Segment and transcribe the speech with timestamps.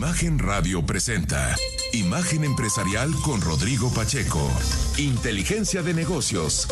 [0.00, 1.54] Imagen Radio presenta
[1.92, 4.50] Imagen Empresarial con Rodrigo Pacheco.
[4.96, 6.66] Inteligencia de negocios.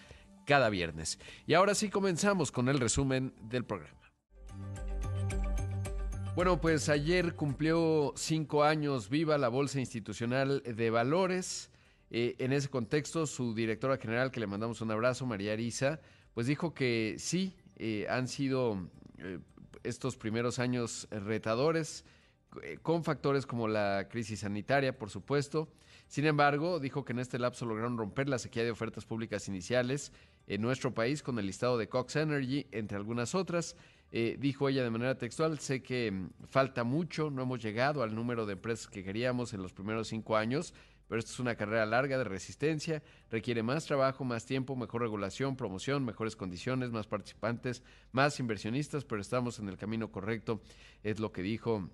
[0.45, 1.17] cada viernes.
[1.47, 4.02] Y ahora sí comenzamos con el resumen del programa.
[6.35, 11.69] Bueno, pues ayer cumplió cinco años viva la Bolsa Institucional de Valores.
[12.09, 15.99] Eh, en ese contexto, su directora general, que le mandamos un abrazo, María Arisa,
[16.33, 19.37] pues dijo que sí, eh, han sido eh,
[19.83, 22.03] estos primeros años retadores,
[22.81, 25.69] con factores como la crisis sanitaria, por supuesto.
[26.13, 30.11] Sin embargo, dijo que en este lapso lograron romper la sequía de ofertas públicas iniciales
[30.45, 33.75] en nuestro país con el listado de Cox Energy, entre algunas otras,
[34.11, 38.13] eh, dijo ella de manera textual, sé que mm, falta mucho, no hemos llegado al
[38.13, 40.75] número de empresas que queríamos en los primeros cinco años,
[41.07, 45.55] pero esto es una carrera larga de resistencia, requiere más trabajo, más tiempo, mejor regulación,
[45.55, 50.61] promoción, mejores condiciones, más participantes, más inversionistas, pero estamos en el camino correcto,
[51.01, 51.89] es lo que dijo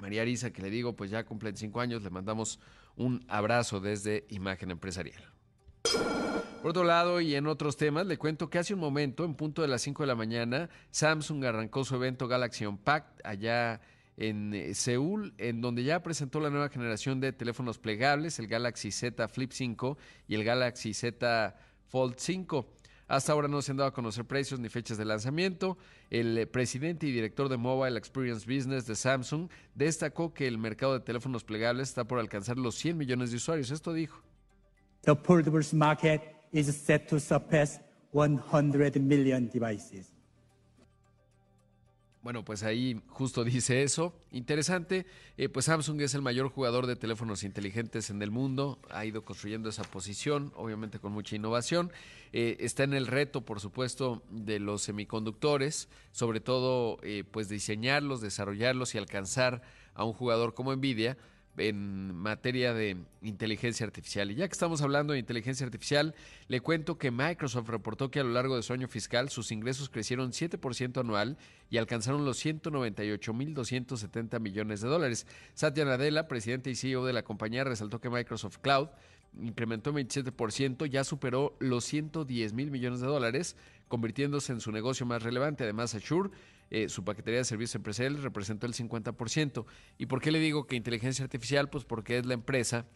[0.00, 2.58] María Arisa, que le digo, pues ya cumplen cinco años, le mandamos
[2.96, 5.22] un abrazo desde Imagen Empresarial.
[6.62, 9.62] Por otro lado, y en otros temas, le cuento que hace un momento, en punto
[9.62, 13.80] de las 5 de la mañana, Samsung arrancó su evento Galaxy Unpacked allá
[14.18, 18.92] en eh, Seúl, en donde ya presentó la nueva generación de teléfonos plegables, el Galaxy
[18.92, 19.96] Z Flip 5
[20.28, 21.56] y el Galaxy Z
[21.88, 22.68] Fold 5.
[23.08, 25.78] Hasta ahora no se han dado a conocer precios ni fechas de lanzamiento.
[26.10, 30.92] El eh, presidente y director de Mobile Experience Business de Samsung destacó que el mercado
[30.94, 33.70] de teléfonos plegables está por alcanzar los 100 millones de usuarios.
[33.70, 34.20] Esto dijo.
[35.02, 36.20] The foldables market
[36.52, 37.80] is set to surpass
[38.12, 40.12] 100 million devices.
[42.22, 44.14] Bueno, pues ahí justo dice eso.
[44.30, 45.06] Interesante,
[45.38, 49.24] eh, pues Samsung es el mayor jugador de teléfonos inteligentes en el mundo, ha ido
[49.24, 51.90] construyendo esa posición, obviamente con mucha innovación.
[52.32, 58.20] Eh, está en el reto, por supuesto, de los semiconductores, sobre todo eh, pues diseñarlos,
[58.20, 59.62] desarrollarlos y alcanzar
[59.94, 61.16] a un jugador como Nvidia
[61.60, 64.30] en materia de inteligencia artificial.
[64.30, 66.14] Y ya que estamos hablando de inteligencia artificial,
[66.48, 69.88] le cuento que Microsoft reportó que a lo largo de su año fiscal sus ingresos
[69.88, 71.36] crecieron 7% anual
[71.70, 75.26] y alcanzaron los 198.270 millones de dólares.
[75.54, 78.88] Satya Nadella, presidente y CEO de la compañía, resaltó que Microsoft Cloud
[79.40, 83.56] incrementó 27%, ya superó los 110 mil millones de dólares,
[83.88, 85.64] convirtiéndose en su negocio más relevante.
[85.64, 86.30] Además, Azure
[86.70, 89.66] eh, su paquetería de servicios empresariales representó el 50%.
[89.98, 91.68] ¿Y por qué le digo que inteligencia artificial?
[91.68, 92.86] Pues porque es la empresa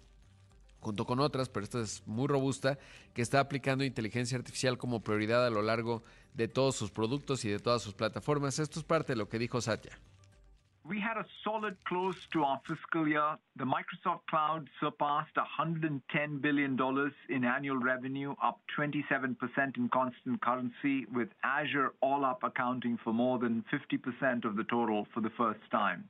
[0.81, 2.79] junto con otras, pero esta es muy robusta,
[3.15, 6.05] que está aplicando inteligencia artificial como prioridad a lo largo
[6.35, 8.59] de todos sus productos y de todas sus plataformas.
[8.59, 9.99] Esto es parte de lo que dijo Satya.
[10.87, 13.39] We had a solid close to our fiscal year.
[13.56, 16.78] The Microsoft Cloud surpassed $110 billion
[17.31, 19.34] in annual revenue, up 27%
[19.78, 25.06] in constant currency, with Azure all up accounting for more than 50% of the total
[25.15, 26.05] for the first time.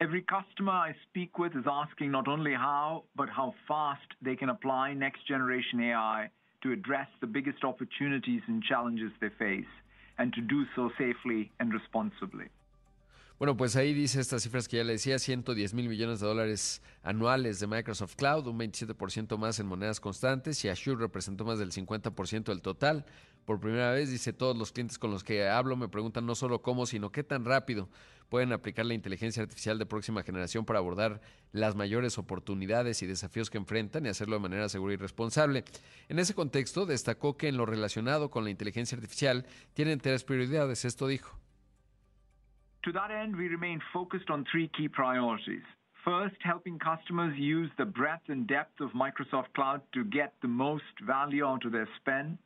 [0.00, 4.48] Every customer I speak with is asking not only how, but how fast they can
[4.48, 6.30] apply next generation AI
[6.62, 9.72] to address the biggest opportunities and challenges they face,
[10.16, 12.46] and to do so safely and responsibly.
[13.42, 16.80] Bueno, pues ahí dice estas cifras que ya le decía, 110 mil millones de dólares
[17.02, 21.72] anuales de Microsoft Cloud, un 27% más en monedas constantes y Azure representó más del
[21.72, 23.04] 50% del total.
[23.44, 26.62] Por primera vez, dice, todos los clientes con los que hablo me preguntan no solo
[26.62, 27.88] cómo, sino qué tan rápido
[28.28, 31.20] pueden aplicar la inteligencia artificial de próxima generación para abordar
[31.50, 35.64] las mayores oportunidades y desafíos que enfrentan y hacerlo de manera segura y responsable.
[36.08, 40.84] En ese contexto, destacó que en lo relacionado con la inteligencia artificial tienen tres prioridades.
[40.84, 41.42] Esto dijo.
[42.84, 45.62] To that end, we remain focused on three key priorities.
[46.04, 50.82] First, helping customers use the breadth and depth of Microsoft Cloud to get the most
[51.06, 52.38] value out of their spend.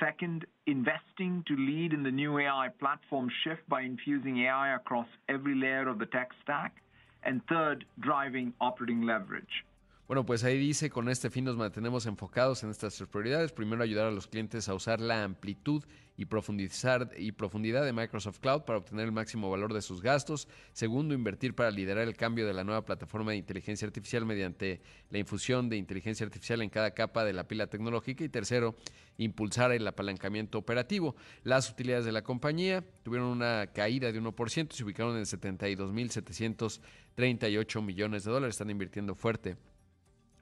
[0.00, 5.54] Second, investing to lead in the new AI platform shift by infusing AI across every
[5.54, 6.76] layer of the tech stack.
[7.22, 9.64] And third, driving operating leverage.
[10.06, 13.52] Bueno, pues ahí dice, con este fin nos mantenemos enfocados en estas tres prioridades.
[13.52, 15.82] Primero, ayudar a los clientes a usar la amplitud
[16.18, 20.46] y profundizar y profundidad de Microsoft Cloud para obtener el máximo valor de sus gastos.
[20.74, 25.16] Segundo, invertir para liderar el cambio de la nueva plataforma de inteligencia artificial mediante la
[25.16, 28.24] infusión de inteligencia artificial en cada capa de la pila tecnológica.
[28.24, 28.76] Y tercero,
[29.16, 31.16] impulsar el apalancamiento operativo.
[31.44, 38.24] Las utilidades de la compañía tuvieron una caída de 1%, se ubicaron en 72.738 millones
[38.24, 38.56] de dólares.
[38.56, 39.56] Están invirtiendo fuerte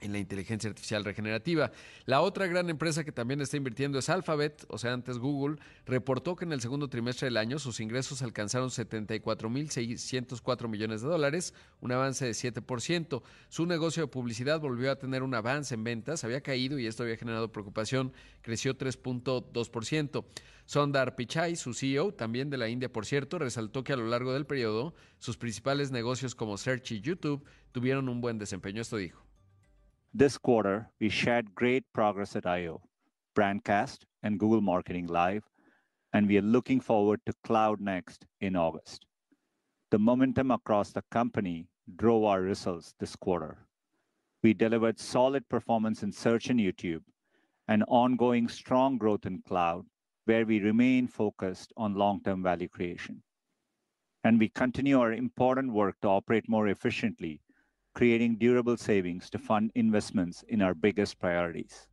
[0.03, 1.73] en la inteligencia artificial regenerativa.
[2.05, 5.57] La otra gran empresa que también está invirtiendo es Alphabet, o sea, antes Google,
[5.87, 11.55] reportó que en el segundo trimestre del año sus ingresos alcanzaron 74.604 millones de dólares,
[11.81, 13.23] un avance de 7%.
[13.49, 17.05] Su negocio de publicidad volvió a tener un avance en ventas, había caído y esto
[17.05, 18.13] había generado preocupación,
[18.43, 20.25] creció 3.2%.
[20.65, 24.33] Sondar Pichai, su CEO, también de la India, por cierto, resaltó que a lo largo
[24.33, 28.81] del periodo sus principales negocios como Search y YouTube tuvieron un buen desempeño.
[28.81, 29.22] Esto dijo.
[30.15, 32.83] This quarter, we shared great progress at I.O.,
[33.35, 35.49] Brandcast, and Google Marketing Live,
[36.13, 39.07] and we are looking forward to Cloud Next in August.
[39.91, 41.67] The momentum across the company
[41.97, 43.67] drove our results this quarter.
[44.43, 47.05] We delivered solid performance in search and YouTube
[47.67, 49.87] and ongoing strong growth in cloud,
[50.27, 53.23] where we remain focused on long-term value creation.
[54.25, 57.41] And we continue our important work to operate more efficiently
[57.93, 61.89] creating durable savings to fund investments in our biggest priorities.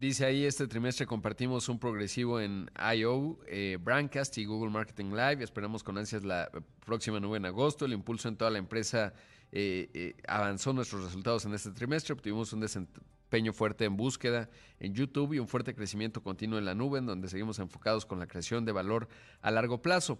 [0.00, 5.44] Dice ahí, este trimestre compartimos un progresivo en I.O., eh, Brandcast y Google Marketing Live.
[5.44, 6.50] Esperamos con ansias la
[6.86, 7.84] próxima nube en agosto.
[7.84, 9.12] El impulso en toda la empresa
[9.52, 12.14] eh, eh, avanzó nuestros resultados en este trimestre.
[12.14, 14.48] Obtuvimos un desempeño fuerte en búsqueda
[14.78, 18.18] en YouTube y un fuerte crecimiento continuo en la nube, en donde seguimos enfocados con
[18.18, 19.06] la creación de valor
[19.42, 20.18] a largo plazo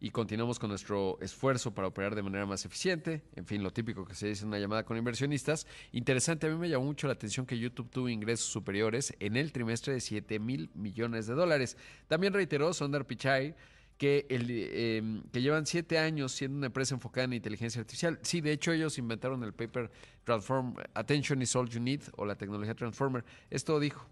[0.00, 3.22] y continuamos con nuestro esfuerzo para operar de manera más eficiente.
[3.34, 5.66] En fin, lo típico que se dice en una llamada con inversionistas.
[5.92, 9.52] Interesante, a mí me llamó mucho la atención que YouTube tuvo ingresos superiores en el
[9.52, 11.76] trimestre de 7 mil millones de dólares.
[12.06, 13.56] También reiteró Sondar Pichai
[13.98, 18.18] que, el, em, que llevan siete años siendo una empresa enfocada en inteligencia artificial.
[18.22, 19.90] Sí, de hecho ellos inventaron el paper
[20.24, 23.24] Transform Attention is All You Need o la tecnología Transformer.
[23.50, 24.06] Esto dijo.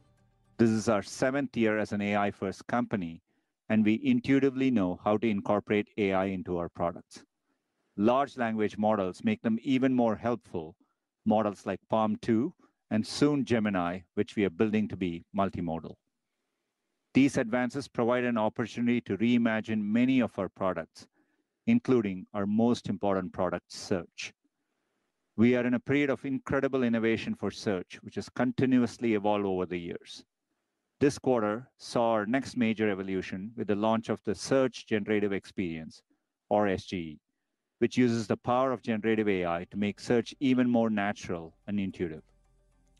[0.58, 3.22] This is our seventh year as an AI first company.
[3.68, 7.24] And we intuitively know how to incorporate AI into our products.
[7.96, 10.76] Large language models make them even more helpful,
[11.24, 12.52] models like Palm 2
[12.90, 15.94] and soon Gemini, which we are building to be multimodal.
[17.14, 21.06] These advances provide an opportunity to reimagine many of our products,
[21.66, 24.32] including our most important product, search.
[25.36, 29.66] We are in a period of incredible innovation for search, which has continuously evolved over
[29.66, 30.24] the years.
[30.98, 36.02] This quarter saw our next major evolution with the launch of the Search Generative Experience,
[36.48, 37.18] or SGE,
[37.80, 42.22] which uses the power of generative AI to make search even more natural and intuitive.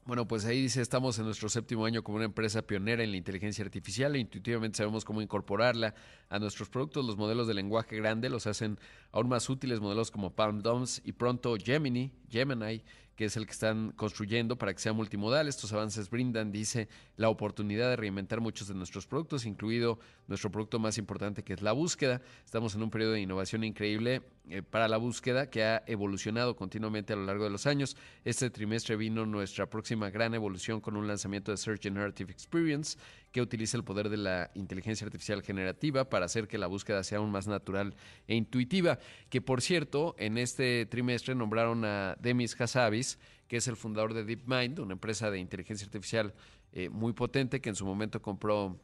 [0.05, 3.17] Bueno, pues ahí dice, estamos en nuestro séptimo año como una empresa pionera en la
[3.17, 5.95] inteligencia artificial e intuitivamente sabemos cómo incorporarla
[6.29, 7.05] a nuestros productos.
[7.05, 8.79] Los modelos de lenguaje grande los hacen
[9.11, 12.83] aún más útiles, modelos como Palm Doms y pronto Gemini, Gemini,
[13.17, 15.49] que es el que están construyendo para que sea multimodal.
[15.49, 19.99] Estos avances brindan, dice, la oportunidad de reinventar muchos de nuestros productos, incluido
[20.29, 22.21] nuestro producto más importante que es la búsqueda.
[22.45, 27.15] Estamos en un periodo de innovación increíble eh, para la búsqueda que ha evolucionado continuamente
[27.15, 27.97] a lo largo de los años.
[28.25, 32.99] Este trimestre vino nuestra próxima gran evolución con un lanzamiento de Search Generative Experience
[33.37, 37.19] que utiliza el poder de la inteligencia artificial generativa para hacer que la búsqueda sea
[37.19, 37.95] aún más natural
[38.27, 38.99] e intuitiva.
[39.29, 44.25] Que por cierto, en este trimestre nombraron a Demis Hassabis, que es el fundador de
[44.25, 46.33] DeepMind, una empresa de inteligencia artificial
[46.73, 48.81] eh, muy potente que en su momento compró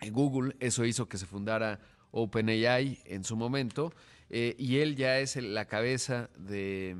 [0.00, 0.54] eh, Google.
[0.60, 1.80] Eso hizo que se fundara
[2.12, 3.92] OpenAI en su momento.
[4.30, 6.94] Eh, y él ya es la cabeza de,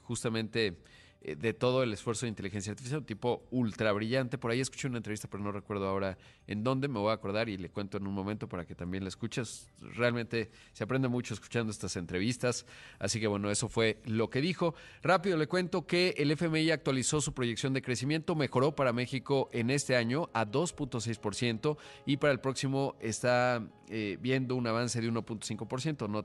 [0.00, 0.78] justamente
[1.20, 4.38] de todo el esfuerzo de inteligencia artificial, un tipo ultra brillante.
[4.38, 7.48] Por ahí escuché una entrevista, pero no recuerdo ahora en dónde, me voy a acordar
[7.48, 9.68] y le cuento en un momento para que también la escuches.
[9.80, 12.66] Realmente se aprende mucho escuchando estas entrevistas,
[12.98, 14.74] así que bueno, eso fue lo que dijo.
[15.02, 19.70] Rápido le cuento que el FMI actualizó su proyección de crecimiento, mejoró para México en
[19.70, 26.08] este año a 2.6% y para el próximo está eh, viendo un avance de 1.5%,
[26.08, 26.24] no,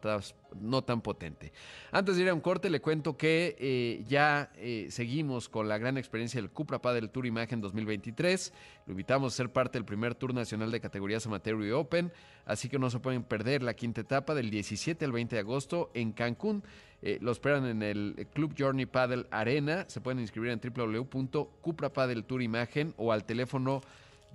[0.60, 1.54] no tan potente.
[1.92, 4.52] Antes de ir a un corte, le cuento que eh, ya
[4.90, 8.54] seguimos con la gran experiencia del Cupra Padel Tour Imagen 2023.
[8.86, 12.12] Lo invitamos a ser parte del primer Tour Nacional de categorías Amateur y Open,
[12.46, 15.92] así que no se pueden perder la quinta etapa del 17 al 20 de agosto
[15.94, 16.64] en Cancún.
[17.06, 19.84] Eh, lo esperan en el Club Journey Paddle Arena.
[19.90, 23.82] Se pueden inscribir en www.cuprapadeltourimagen o al teléfono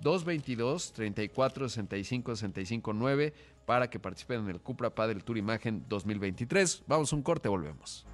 [0.01, 3.33] 222 34 65 65 9
[3.65, 6.83] para que participen en el Cupra Padel Tour Imagen 2023.
[6.87, 8.05] Vamos a un corte, volvemos.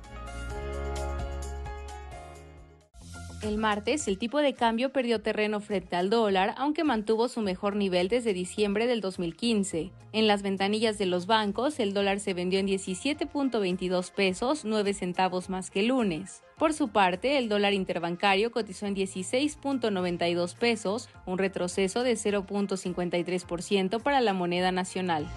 [3.46, 7.75] El martes, el tipo de cambio perdió terreno frente al dólar, aunque mantuvo su mejor
[7.75, 9.92] nivel desde diciembre del 2015.
[10.14, 15.50] En las ventanillas de los bancos, el dólar se vendió en 17.22 pesos, 9 centavos
[15.50, 16.42] más que el lunes.
[16.58, 24.22] Por su parte, el dólar interbancario cotizó en 16.92 pesos, un retroceso de 0.53% para
[24.22, 25.28] la moneda nacional.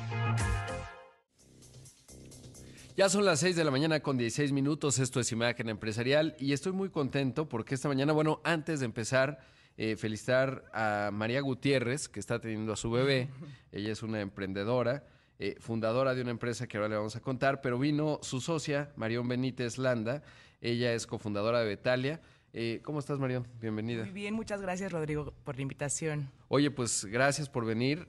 [2.99, 6.53] Ya son las 6 de la mañana con 16 minutos, esto es Imagen Empresarial y
[6.53, 9.39] estoy muy contento porque esta mañana, bueno, antes de empezar,
[9.77, 13.29] eh, felicitar a María Gutiérrez, que está teniendo a su bebé,
[13.71, 15.07] ella es una emprendedora,
[15.39, 18.91] eh, fundadora de una empresa que ahora le vamos a contar, pero vino su socia,
[18.97, 20.25] Marión Benítez Landa,
[20.61, 22.21] ella es cofundadora de Betalia.
[22.53, 23.47] Eh, ¿Cómo estás, Marión?
[23.61, 24.03] Bienvenida.
[24.03, 26.33] Muy bien, muchas gracias, Rodrigo, por la invitación.
[26.49, 28.09] Oye, pues gracias por venir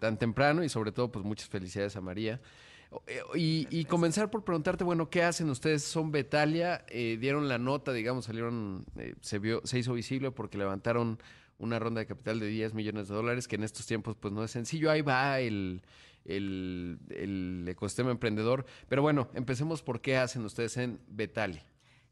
[0.00, 2.40] tan temprano y sobre todo, pues muchas felicidades a María.
[3.06, 5.82] Eh, y, comenzar por preguntarte, bueno, ¿qué hacen ustedes?
[5.82, 10.58] Son Betalia, eh, dieron la nota, digamos, salieron, eh, se vio, se hizo visible porque
[10.58, 11.18] levantaron
[11.58, 14.44] una ronda de capital de 10 millones de dólares, que en estos tiempos pues no
[14.44, 14.90] es sencillo.
[14.90, 15.82] Ahí va el,
[16.24, 18.66] el, el ecosistema emprendedor.
[18.88, 21.64] Pero bueno, empecemos por qué hacen ustedes en Betalia.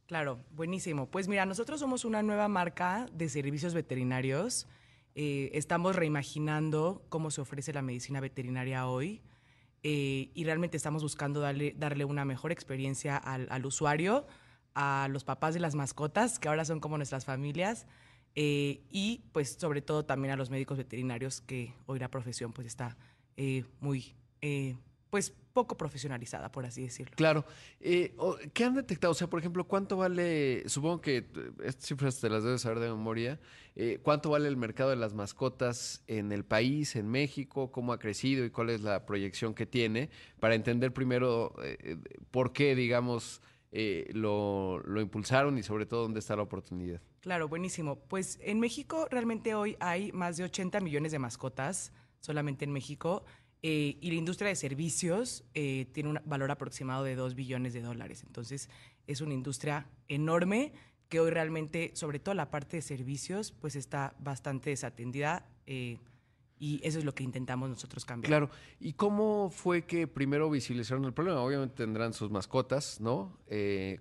[0.07, 1.11] Claro, buenísimo.
[1.11, 4.66] Pues mira, nosotros somos una nueva marca de servicios veterinarios.
[5.14, 9.23] estamos reimaginando cómo se ofrece la medicina veterinaria hoy.
[9.86, 14.26] Eh, y realmente estamos buscando darle, darle una mejor experiencia al, usuario,
[14.74, 17.86] a los papás de las mascotas, que ahora son como nuestras familias,
[18.34, 22.66] eh, y pues sobre todo también a los médicos veterinarios, que hoy la profesión pues
[22.66, 22.96] está
[23.36, 24.14] eh, muy
[25.10, 27.14] pues poco profesionalizada, por así decirlo.
[27.16, 27.46] Claro.
[27.80, 28.14] Eh,
[28.52, 29.12] ¿Qué han detectado?
[29.12, 31.26] O sea, por ejemplo, ¿cuánto vale, supongo que eh,
[31.64, 33.40] estas cifras te las debes saber de memoria,
[33.76, 37.70] eh, ¿cuánto vale el mercado de las mascotas en el país, en México?
[37.70, 40.11] ¿Cómo ha crecido y cuál es la proyección que tiene?
[40.40, 41.54] Para entender primero
[42.30, 43.40] por qué, digamos,
[44.12, 47.00] lo, lo impulsaron y sobre todo dónde está la oportunidad.
[47.20, 48.00] Claro, buenísimo.
[48.00, 51.92] Pues en México realmente hoy hay más de 80 millones de mascotas
[52.25, 53.25] solamente en México.
[53.66, 57.80] Eh, y la industria de servicios eh, tiene un valor aproximado de 2 billones de
[57.80, 58.23] dólares.
[58.26, 58.68] Entonces,
[59.06, 60.75] es una industria enorme
[61.09, 65.49] que hoy realmente, sobre todo la parte de servicios, pues está bastante desatendida.
[65.66, 65.97] Eh,
[66.64, 68.30] y eso es lo que intentamos nosotros cambiar.
[68.30, 68.50] Claro.
[68.80, 71.42] ¿Y cómo fue que primero visibilizaron el problema?
[71.42, 73.38] Obviamente tendrán sus mascotas, ¿no?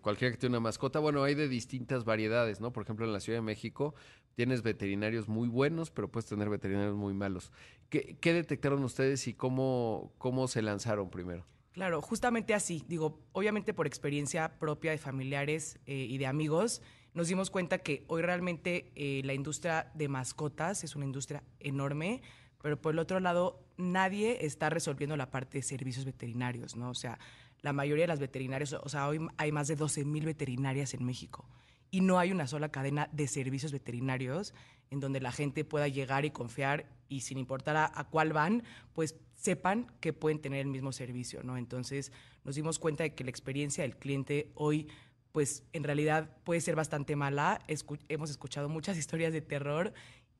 [0.01, 2.71] cualquiera que tenga una mascota, bueno, hay de distintas variedades, ¿no?
[2.71, 3.93] Por ejemplo, en la Ciudad de México
[4.35, 7.51] tienes veterinarios muy buenos, pero puedes tener veterinarios muy malos.
[7.89, 11.45] ¿Qué, detectaron ustedes y cómo, cómo se lanzaron primero?
[11.73, 12.83] Claro, justamente así.
[12.87, 16.81] Digo, obviamente por experiencia propia de familiares eh, y de amigos,
[17.13, 22.21] nos dimos cuenta que hoy realmente eh, la industria de mascotas es una industria enorme,
[22.63, 26.89] pero por el otro lado, nadie está resolviendo la parte de servicios veterinarios, ¿no?
[26.89, 27.19] O sea,
[27.61, 31.05] la mayoría de las veterinarias, o sea, hoy hay más de 12 mil veterinarias en
[31.05, 31.45] México
[31.91, 34.53] y no hay una sola cadena de servicios veterinarios
[34.91, 39.15] en donde la gente pueda llegar y confiar y sin importar a, cuál van, pues
[39.35, 41.57] sepan que pueden tener el mismo servicio, ¿no?
[41.57, 42.13] Entonces
[42.45, 44.87] nos dimos cuenta de que la experiencia del cliente hoy
[45.33, 47.59] pues en realidad puede ser bastante mala.
[48.07, 49.93] hemos escuchado muchas historias de terror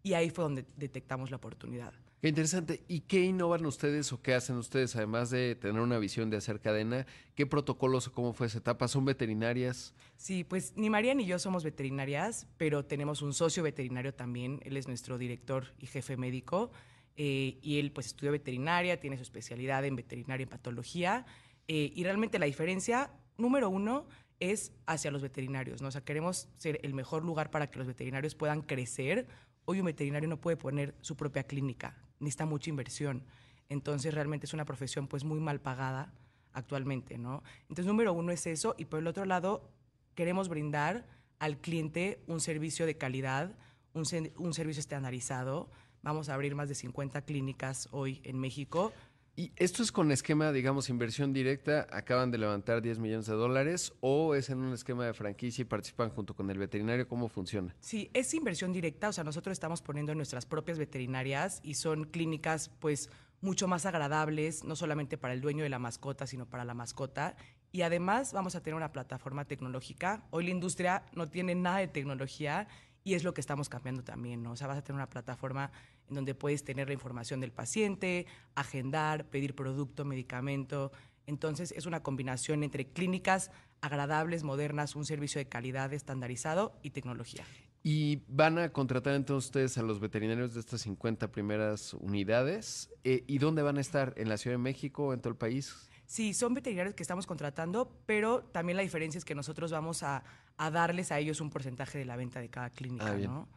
[0.04, 1.94] y ahí fue donde detectamos la oportunidad.
[2.22, 2.84] Qué interesante.
[2.88, 6.62] ¿Y qué innovan ustedes o qué hacen ustedes, además de tener una visión de hacer
[6.62, 7.06] cadena?
[7.36, 8.88] ¿Qué protocolos o cómo fue esa etapa?
[8.88, 9.94] ¿Son veterinarias?
[10.16, 14.62] Sí, pues ni María ni yo somos veterinarias, pero tenemos un socio veterinario también.
[14.64, 16.72] Él es nuestro director y jefe médico.
[17.18, 21.26] Eh, y él pues estudió veterinaria, tiene su especialidad en veterinaria y patología.
[21.68, 24.08] Eh, y realmente la diferencia, número uno,
[24.40, 25.82] es hacia los veterinarios.
[25.82, 25.90] ¿no?
[25.90, 29.28] O sea, queremos ser el mejor lugar para que los veterinarios puedan crecer.
[29.66, 33.24] Hoy un veterinario no puede poner su propia clínica necesita mucha inversión.
[33.70, 36.14] Entonces realmente es una profesión pues muy mal pagada
[36.54, 37.44] actualmente, ¿no?
[37.64, 39.70] Entonces número uno es eso y por el otro lado
[40.16, 41.06] queremos brindar
[41.40, 43.56] al cliente un servicio de calidad,
[43.94, 44.04] un,
[44.38, 45.70] un servicio estandarizado.
[46.02, 48.94] Vamos a abrir más de 50 clínicas hoy en México
[49.36, 51.88] ¿Y esto es con esquema, digamos, inversión directa?
[51.92, 55.66] ¿Acaban de levantar 10 millones de dólares o es en un esquema de franquicia y
[55.66, 57.08] participan junto con el veterinario?
[57.08, 57.76] ¿Cómo funciona?
[57.80, 59.10] Sí, es inversión directa.
[59.10, 63.10] O sea, nosotros estamos poniendo nuestras propias veterinarias y son clínicas, pues,
[63.42, 67.36] mucho más agradables, no solamente para el dueño de la mascota, sino para la mascota.
[67.72, 70.28] Y además vamos a tener una plataforma tecnológica.
[70.30, 72.68] Hoy la industria no tiene nada de tecnología
[73.04, 74.52] y es lo que estamos cambiando también, ¿no?
[74.52, 75.72] O sea, vas a tener una plataforma
[76.10, 80.92] en donde puedes tener la información del paciente, agendar, pedir producto, medicamento.
[81.26, 87.44] Entonces, es una combinación entre clínicas agradables, modernas, un servicio de calidad estandarizado y tecnología.
[87.86, 92.90] ¿Y van a contratar entonces ustedes a los veterinarios de estas 50 primeras unidades?
[93.04, 94.14] Eh, ¿Y dónde van a estar?
[94.18, 95.90] ¿En la Ciudad de México o en todo el país?
[96.06, 100.24] Sí, son veterinarios que estamos contratando, pero también la diferencia es que nosotros vamos a,
[100.58, 103.18] a darles a ellos un porcentaje de la venta de cada clínica, Ah.
[103.18, 103.50] ¿no?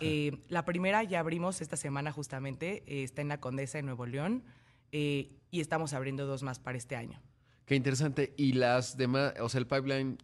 [0.00, 4.06] Eh, la primera ya abrimos esta semana justamente, eh, está en la Condesa de Nuevo
[4.06, 4.44] León
[4.92, 7.20] eh, y estamos abriendo dos más para este año.
[7.64, 8.34] Qué interesante.
[8.36, 10.18] ¿Y las demás, o sea, el pipeline,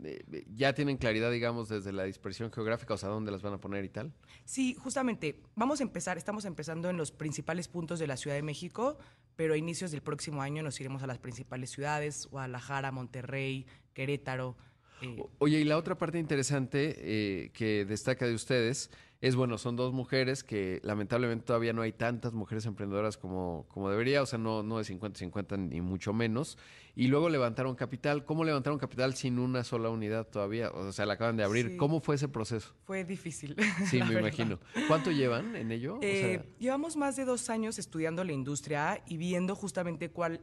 [0.53, 3.85] ya tienen claridad, digamos, desde la dispersión geográfica, o sea, dónde las van a poner
[3.85, 4.13] y tal?
[4.45, 8.43] Sí, justamente, vamos a empezar, estamos empezando en los principales puntos de la Ciudad de
[8.43, 8.99] México,
[9.37, 14.57] pero a inicios del próximo año nos iremos a las principales ciudades, Guadalajara, Monterrey, Querétaro.
[15.39, 18.91] Oye, y la otra parte interesante eh, que destaca de ustedes
[19.23, 23.91] es, bueno, son dos mujeres que lamentablemente todavía no hay tantas mujeres emprendedoras como, como
[23.91, 26.59] debería, o sea, no, no de 50-50 ni mucho menos.
[26.95, 28.25] Y luego levantaron capital.
[28.25, 30.71] ¿Cómo levantaron capital sin una sola unidad todavía?
[30.71, 31.71] O sea, la acaban de abrir.
[31.71, 31.77] Sí.
[31.79, 32.75] ¿Cómo fue ese proceso?
[32.85, 33.57] fue difícil.
[33.87, 34.21] Sí, me verdad.
[34.21, 34.61] imagino.
[34.87, 35.97] ¿Cuánto llevan en ello?
[35.97, 40.41] O sea, Eh, llevamos más de dos años estudiando la industria y viendo justamente cuál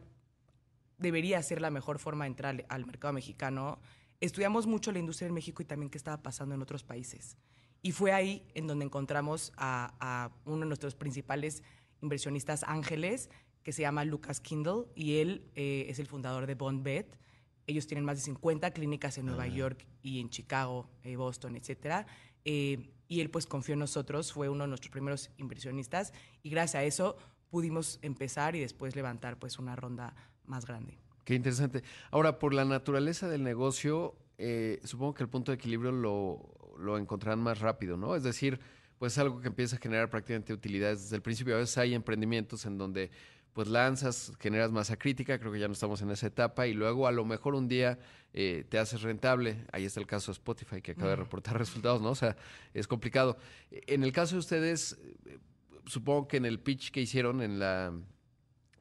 [0.98, 3.80] debería ser la mejor forma de entrar al mercado mexicano.
[4.24, 7.36] Estudiamos mucho la industria en México y también qué estaba pasando en otros países.
[7.82, 11.62] Y fue ahí en donde encontramos a, a uno de nuestros principales
[12.02, 13.30] inversionistas ángeles,
[13.64, 17.20] que se llama Lucas Kindle, y él eh, es el fundador de BondBet.
[17.68, 22.08] Ellos tienen más de 50 clínicas en Nueva York y en Chicago, eh, Boston, etcétera.
[22.46, 26.14] Eh, y él pues confió en nosotros, fue uno de nuestros primeros inversionistas
[26.44, 27.18] y gracias a eso
[27.50, 30.16] pudimos empezar y después levantar pues una ronda
[30.46, 31.03] más grande.
[31.24, 31.84] Qué interesante.
[32.12, 36.98] Ahora, por la naturaleza del negocio, eh, supongo que el punto de equilibrio lo, lo
[36.98, 38.16] encontrarán más rápido, ¿no?
[38.16, 38.60] Es decir,
[39.00, 41.56] pues es algo que empieza a generar prácticamente utilidades desde el principio.
[41.56, 43.12] A veces hay emprendimientos en donde
[43.54, 47.08] pues lanzas, generas masa crítica, creo que ya no estamos en esa etapa, y luego
[47.08, 48.00] a lo mejor un día
[48.34, 49.66] eh, te haces rentable.
[49.72, 52.10] Ahí está el caso de Spotify, que acaba de reportar resultados, ¿no?
[52.10, 52.36] O sea,
[52.74, 53.38] es complicado.
[53.72, 55.38] En el caso de ustedes, eh,
[55.86, 57.94] supongo que en el pitch que hicieron en la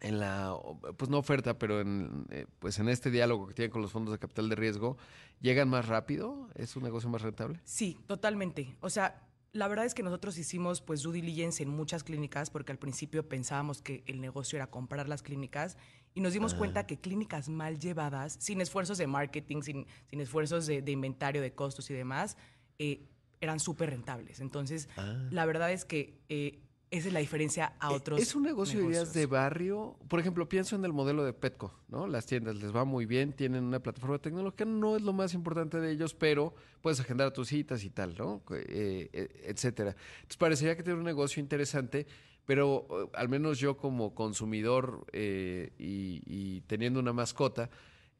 [0.02, 0.54] en la
[0.98, 4.12] pues no oferta, pero en eh, pues en este diálogo que tienen con los fondos
[4.12, 4.98] de capital de riesgo,
[5.40, 7.60] llegan más rápido, es un negocio más rentable.
[7.64, 8.76] Sí, totalmente.
[8.80, 12.72] O sea, la verdad es que nosotros hicimos pues due diligence en muchas clínicas porque
[12.72, 15.76] al principio pensábamos que el negocio era comprar las clínicas
[16.14, 20.66] y nos dimos cuenta que clínicas mal llevadas, sin esfuerzos de marketing, sin, sin esfuerzos
[20.66, 22.36] de, de inventario, de costos y demás,
[22.78, 23.08] eh,
[23.40, 24.40] eran súper rentables.
[24.40, 24.88] Entonces,
[25.30, 26.60] la verdad es que eh,
[26.92, 29.96] esa es la diferencia a Eh, otros Es un negocio de ideas de barrio.
[30.08, 32.06] Por ejemplo, pienso en el modelo de Petco, ¿no?
[32.06, 35.80] Las tiendas les va muy bien, tienen una plataforma tecnológica, no es lo más importante
[35.80, 38.42] de ellos, pero puedes agendar tus citas y tal, ¿no?
[38.50, 39.96] Eh, eh, etcétera.
[40.16, 42.06] Entonces parecería que tiene un negocio interesante,
[42.44, 47.70] pero eh, al menos yo como consumidor eh, y, y teniendo una mascota,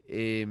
[0.09, 0.47] eh,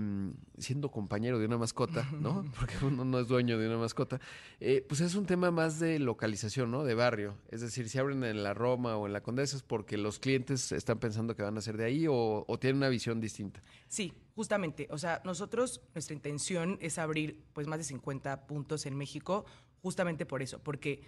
[0.58, 2.44] siendo compañero de una mascota, ¿no?
[2.60, 4.20] Porque uno no es dueño de una mascota,
[4.60, 6.84] eh, pues es un tema más de localización, ¿no?
[6.84, 7.36] De barrio.
[7.50, 10.72] Es decir, si abren en la Roma o en la Condesa es porque los clientes
[10.72, 13.62] están pensando que van a ser de ahí o, o tienen una visión distinta.
[13.88, 14.88] Sí, justamente.
[14.90, 19.46] O sea, nosotros, nuestra intención es abrir pues más de 50 puntos en México,
[19.82, 21.04] justamente por eso, porque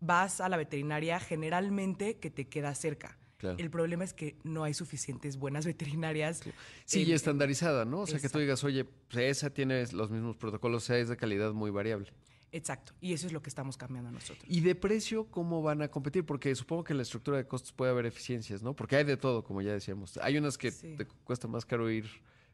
[0.00, 3.18] vas a la veterinaria generalmente que te queda cerca.
[3.42, 3.58] Claro.
[3.58, 6.42] El problema es que no hay suficientes buenas veterinarias.
[6.84, 8.02] Sí, y estandarizada, ¿no?
[8.02, 11.08] O sea, que tú digas, oye, pues esa tiene los mismos protocolos, o sea, es
[11.08, 12.12] de calidad muy variable.
[12.52, 12.92] Exacto.
[13.00, 14.44] Y eso es lo que estamos cambiando nosotros.
[14.46, 16.24] ¿Y de precio cómo van a competir?
[16.24, 18.76] Porque supongo que en la estructura de costos puede haber eficiencias, ¿no?
[18.76, 20.18] Porque hay de todo, como ya decíamos.
[20.18, 20.94] Hay unas que Sí.
[20.96, 22.06] te cuesta más caro ir,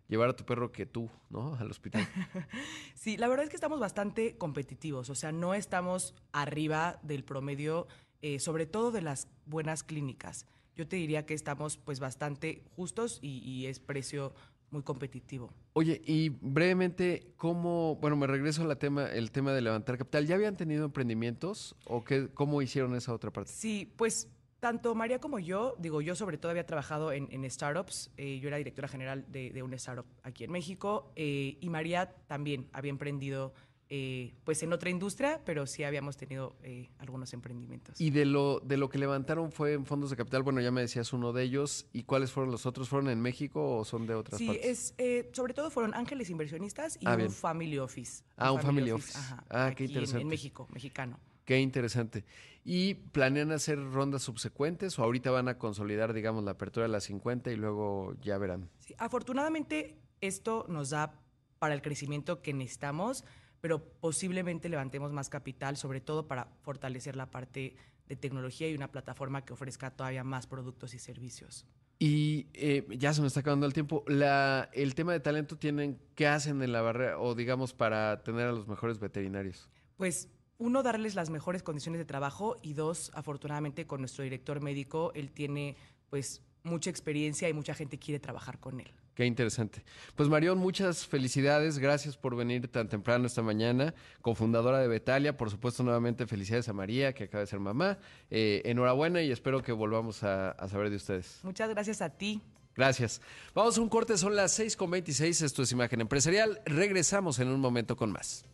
[0.08, 1.54] llevar a tu perro que tú, ¿no?
[1.60, 2.00] Al hospital.
[2.94, 7.86] Sí, la verdad es que estamos bastante competitivos, o sea, no estamos arriba del promedio,
[8.22, 10.46] eh, sobre todo de las buenas clínicas.
[10.78, 14.32] Yo te diría que estamos pues bastante justos y, y es precio
[14.70, 15.52] muy competitivo.
[15.72, 20.28] Oye, y brevemente, ¿cómo, bueno, me regreso al tema, el tema de levantar capital.
[20.28, 23.50] ¿Ya habían tenido emprendimientos o qué, cómo hicieron esa otra parte?
[23.50, 24.28] Sí, pues
[24.60, 28.46] tanto María como yo, digo, yo sobre todo había trabajado en, en startups, eh, yo
[28.46, 32.90] era directora general de, de una startup aquí en México eh, y María también había
[32.90, 33.52] emprendido
[33.90, 37.98] eh, pues en otra industria, pero sí habíamos tenido eh, algunos emprendimientos.
[38.00, 40.82] Y de lo, de lo que levantaron fue en fondos de capital, bueno, ya me
[40.82, 41.86] decías uno de ellos.
[41.92, 42.88] ¿Y cuáles fueron los otros?
[42.88, 44.66] ¿Fueron en México o son de otras Sí, partes?
[44.66, 47.30] es, eh, sobre todo fueron ángeles inversionistas y Ah, un bien.
[47.30, 48.24] family office.
[48.36, 49.16] Ah, un family office.
[49.18, 50.22] ajá, Ah, qué en- interesante.
[50.22, 51.18] En, México, mexicano.
[51.46, 52.26] Qué interesante.
[52.64, 57.04] ¿Y planean hacer rondas subsecuentes o ahorita van a consolidar, digamos, la apertura de las
[57.04, 58.68] 50 y luego ya verán?
[58.80, 61.18] Sí, afortunadamente, esto nos da
[61.58, 63.24] para el crecimiento que necesitamos,
[63.60, 67.76] pero posiblemente levantemos más capital, sobre todo para fortalecer la parte
[68.08, 71.66] de tecnología y una plataforma que ofrezca todavía más productos y servicios.
[71.98, 74.04] Y eh, ya se me está acabando el tiempo.
[74.06, 78.46] La, el tema de talento tienen, ¿qué hacen en la barrera o digamos para tener
[78.46, 79.68] a los mejores veterinarios?
[79.96, 85.12] Pues uno, darles las mejores condiciones de trabajo y dos, afortunadamente con nuestro director médico,
[85.14, 85.76] él tiene
[86.08, 88.92] pues mucha experiencia y mucha gente quiere trabajar con él.
[89.18, 89.82] Qué interesante.
[90.14, 91.80] Pues Marión, muchas felicidades.
[91.80, 95.36] Gracias por venir tan temprano esta mañana, cofundadora de Betalia.
[95.36, 97.98] Por supuesto, nuevamente felicidades a María, que acaba de ser mamá.
[98.30, 101.40] Eh, enhorabuena y espero que volvamos a, a, saber de ustedes.
[101.42, 102.40] Muchas gracias a ti.
[102.76, 103.20] Gracias.
[103.56, 105.44] Vamos a un corte, son las 6.26.
[105.44, 106.60] Esto es Imagen Empresarial.
[106.64, 108.44] Regresamos en un momento con más.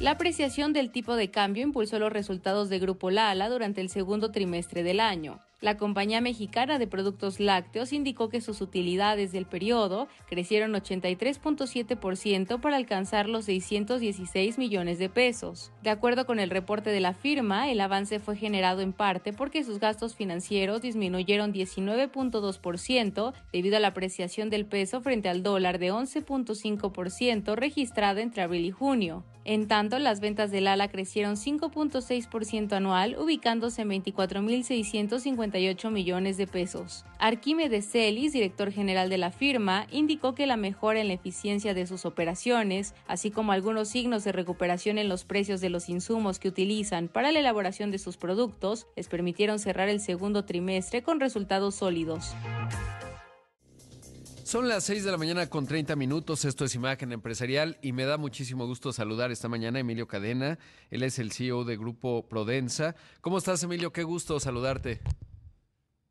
[0.00, 4.32] La apreciación del tipo de cambio impulsó los resultados de Grupo Lala durante el segundo
[4.32, 5.38] trimestre del año.
[5.62, 12.74] La compañía mexicana de productos lácteos indicó que sus utilidades del periodo crecieron 83.7% para
[12.74, 15.70] alcanzar los 616 millones de pesos.
[15.84, 19.62] De acuerdo con el reporte de la firma, el avance fue generado en parte porque
[19.62, 25.92] sus gastos financieros disminuyeron 19.2% debido a la apreciación del peso frente al dólar de
[25.92, 29.24] 11.5% registrada entre abril y junio.
[29.44, 37.04] En tanto, las ventas del ala crecieron 5.6% anual, ubicándose en 24.658 millones de pesos.
[37.18, 41.88] Arquímedes Celis, director general de la firma, indicó que la mejora en la eficiencia de
[41.88, 46.48] sus operaciones, así como algunos signos de recuperación en los precios de los insumos que
[46.48, 51.74] utilizan para la elaboración de sus productos, les permitieron cerrar el segundo trimestre con resultados
[51.74, 52.36] sólidos.
[54.44, 58.04] Son las 6 de la mañana con 30 minutos, esto es Imagen Empresarial y me
[58.04, 60.58] da muchísimo gusto saludar esta mañana a Emilio Cadena,
[60.90, 62.96] él es el CEO de Grupo Prodensa.
[63.20, 63.92] ¿Cómo estás Emilio?
[63.92, 65.00] Qué gusto saludarte.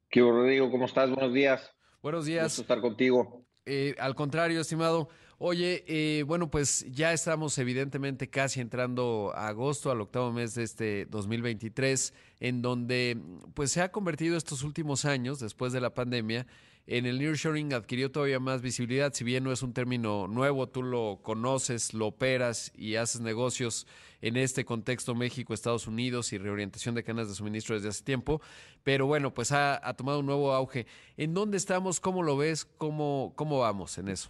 [0.10, 0.72] ¿Qué Rodrigo?
[0.72, 1.10] ¿Cómo estás?
[1.10, 1.72] Buenos días.
[2.02, 2.46] Buenos días.
[2.46, 3.46] Gusto estar contigo.
[3.66, 5.10] Eh, al contrario, estimado.
[5.38, 10.64] Oye, eh, bueno, pues ya estamos evidentemente casi entrando a agosto, al octavo mes de
[10.64, 13.18] este 2023, en donde
[13.54, 16.48] pues se ha convertido estos últimos años, después de la pandemia,
[16.92, 20.84] en el nearshoring adquirió todavía más visibilidad, si bien no es un término nuevo, tú
[20.84, 23.88] lo conoces, lo operas y haces negocios
[24.22, 28.42] en este contexto México, Estados Unidos y reorientación de cadenas de suministro desde hace tiempo,
[28.84, 30.86] pero bueno, pues ha, ha, tomado un nuevo auge.
[31.16, 32.02] ¿En dónde estamos?
[32.02, 32.66] ¿Cómo lo ves?
[32.66, 34.30] ¿Cómo, cómo vamos en eso?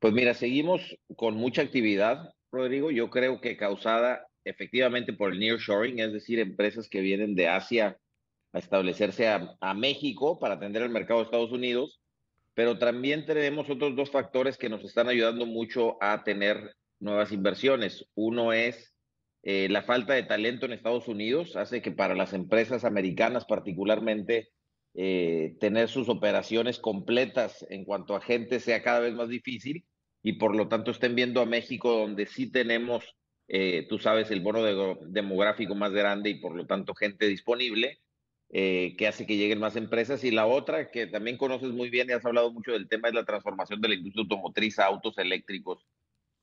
[0.00, 2.90] Pues mira, seguimos con mucha actividad, Rodrigo.
[2.90, 7.96] Yo creo que causada efectivamente por el nearshoring, es decir, empresas que vienen de Asia
[8.52, 12.00] a establecerse a, México para atender el mercado de Estados Unidos,
[12.54, 18.06] pero también tenemos otros dos factores que nos están ayudando mucho a tener nuevas inversiones.
[18.14, 18.94] Uno es
[19.42, 24.48] eh, la falta de talento en Estados Unidos, hace que para las empresas americanas particularmente
[24.94, 29.84] eh, tener sus operaciones completas en cuanto a gente sea cada vez más difícil
[30.22, 33.14] y por lo tanto estén viendo a México donde sí tenemos,
[33.46, 38.00] eh, tú sabes, el bono de, demográfico más grande y por lo tanto gente disponible
[38.50, 40.24] eh, que hace que lleguen más empresas.
[40.24, 43.14] Y la otra, que también conoces muy bien y has hablado mucho del tema, es
[43.14, 45.86] la transformación de la industria automotriz a autos eléctricos,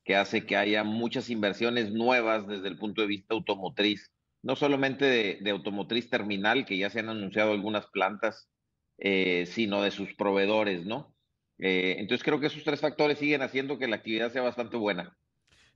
[0.04, 4.12] que hace que haya muchas inversiones nuevas desde el punto de vista automotriz,
[4.42, 8.50] no solamente de, de automotriz terminal, que ya se han anunciado algunas plantas,
[8.98, 11.16] eh, sino de sus proveedores, ¿no?
[11.58, 15.16] Eh, entonces creo que esos tres factores siguen haciendo que la actividad sea bastante buena.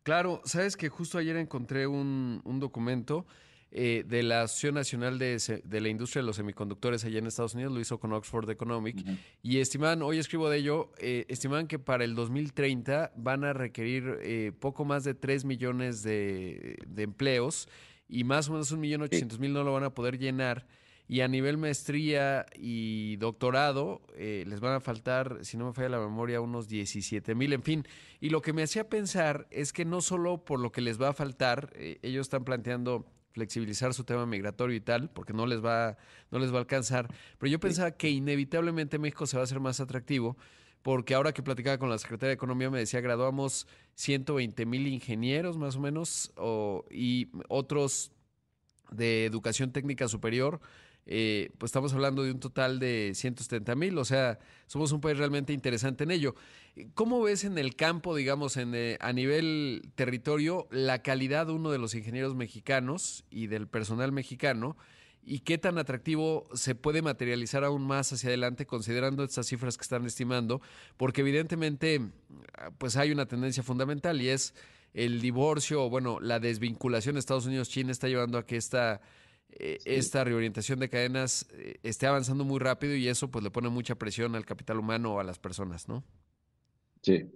[0.02, 3.26] Claro, sabes que justo ayer encontré un, un documento
[3.70, 7.54] eh, de la Asociación Nacional de, de, la Industria de los Semiconductores allá en Estados
[7.54, 9.18] Unidos, lo hizo con Oxford Economic, uh -huh.
[9.42, 14.18] y estiman, hoy escribo de ello, eh, estiman que para el 2030 van a requerir
[14.22, 17.68] eh, poco más de 3 millones de, de, empleos
[18.08, 20.66] y más o menos un millón ochocientos mil no lo van a poder llenar.
[21.10, 25.88] Y a nivel maestría y doctorado, eh, les van a faltar, si no me falla
[25.88, 27.86] la memoria, unos 17 mil, en fin.
[28.20, 31.08] Y lo que me hacía pensar es que no solo por lo que les va
[31.08, 33.06] a faltar, eh, ellos están planteando
[33.38, 35.96] flexibilizar su tema migratorio y tal, porque no les va,
[36.30, 37.08] no les va a alcanzar.
[37.38, 40.36] Pero yo pensaba que inevitablemente México se va a hacer más atractivo,
[40.82, 45.56] porque ahora que platicaba con la Secretaria de Economía me decía, graduamos 120 mil ingenieros
[45.56, 48.10] más o menos, o, y otros
[48.90, 50.60] de educación técnica superior,
[51.10, 55.16] eh, pues estamos hablando de un total de 170 mil, o sea, somos un país
[55.16, 56.34] realmente interesante en ello.
[56.92, 61.78] ¿Cómo ves en el campo, digamos, en, eh, a nivel territorio, la calidad uno de
[61.78, 64.76] los ingenieros mexicanos y del personal mexicano?
[65.24, 69.82] ¿Y qué tan atractivo se puede materializar aún más hacia adelante considerando estas cifras que
[69.82, 70.60] están estimando?
[70.98, 72.02] Porque evidentemente,
[72.76, 74.54] pues hay una tendencia fundamental y es
[74.92, 79.00] el divorcio, o bueno, la desvinculación de Estados Unidos-China está llevando a que esta
[79.58, 79.90] eh, sí.
[79.90, 83.96] esta reorientación de cadenas eh, esté avanzando muy rápido y eso pues le pone mucha
[83.96, 86.04] presión al capital humano o a las personas, ¿no?
[87.02, 87.30] Sí.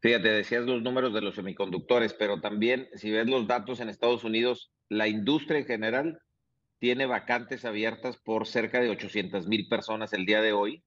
[0.00, 4.22] Fíjate, decías los números de los semiconductores, pero también si ves los datos en Estados
[4.22, 6.20] Unidos, la industria en general
[6.78, 10.84] tiene vacantes abiertas por cerca de 800 mil personas el día de hoy.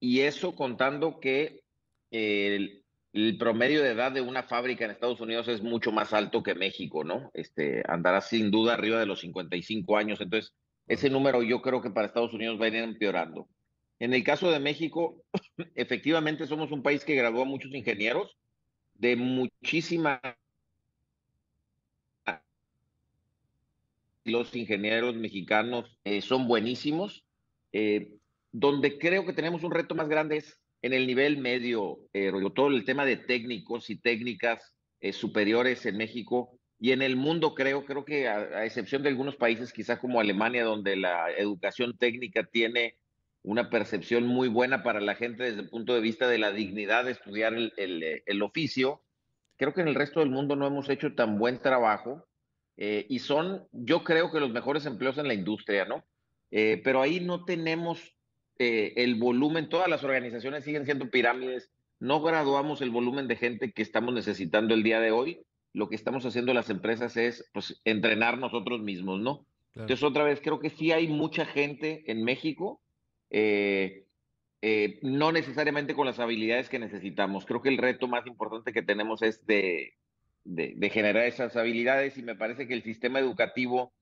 [0.00, 1.64] Y eso contando que
[2.10, 6.42] eh, el promedio de edad de una fábrica en Estados Unidos es mucho más alto
[6.42, 7.30] que México, ¿no?
[7.34, 10.54] Este, andará sin duda arriba de los 55 años, entonces
[10.86, 13.48] ese número yo creo que para Estados Unidos va a ir empeorando.
[13.98, 15.22] En el caso de México,
[15.74, 18.36] efectivamente somos un país que graduó a muchos ingenieros
[18.94, 20.20] de muchísima
[24.24, 27.24] los ingenieros mexicanos eh, son buenísimos.
[27.72, 28.12] Eh,
[28.50, 32.68] donde creo que tenemos un reto más grande es en el nivel medio, eh, todo
[32.68, 37.84] el tema de técnicos y técnicas eh, superiores en México y en el mundo creo,
[37.84, 42.96] creo que a, excepción de algunos países, quizás como Alemania, donde la educación técnica tiene
[43.42, 47.04] una percepción muy buena para la gente desde el punto de vista de la dignidad
[47.04, 49.02] de estudiar el, el, oficio,
[49.56, 52.26] creo que en el resto del mundo no hemos hecho tan buen trabajo
[52.76, 56.04] eh, y son, yo creo que los mejores empleos en la industria, ¿no?
[56.50, 58.14] Eh, pero ahí no tenemos
[58.60, 63.70] eh, el volumen, todas las organizaciones siguen siendo pirámides, no graduamos el volumen de gente
[63.70, 65.42] que estamos necesitando el día de hoy,
[65.72, 69.46] lo que estamos haciendo las empresas es pues, entrenar nosotros mismos, ¿no?
[69.76, 72.80] Entonces, otra vez, creo que sí hay mucha gente en México,
[73.30, 74.06] eh,
[74.60, 77.46] eh, no necesariamente con las habilidades que necesitamos.
[77.46, 79.94] Creo que el reto más importante que tenemos es de,
[80.42, 83.92] de, generar esas habilidades y me parece que el sistema educativo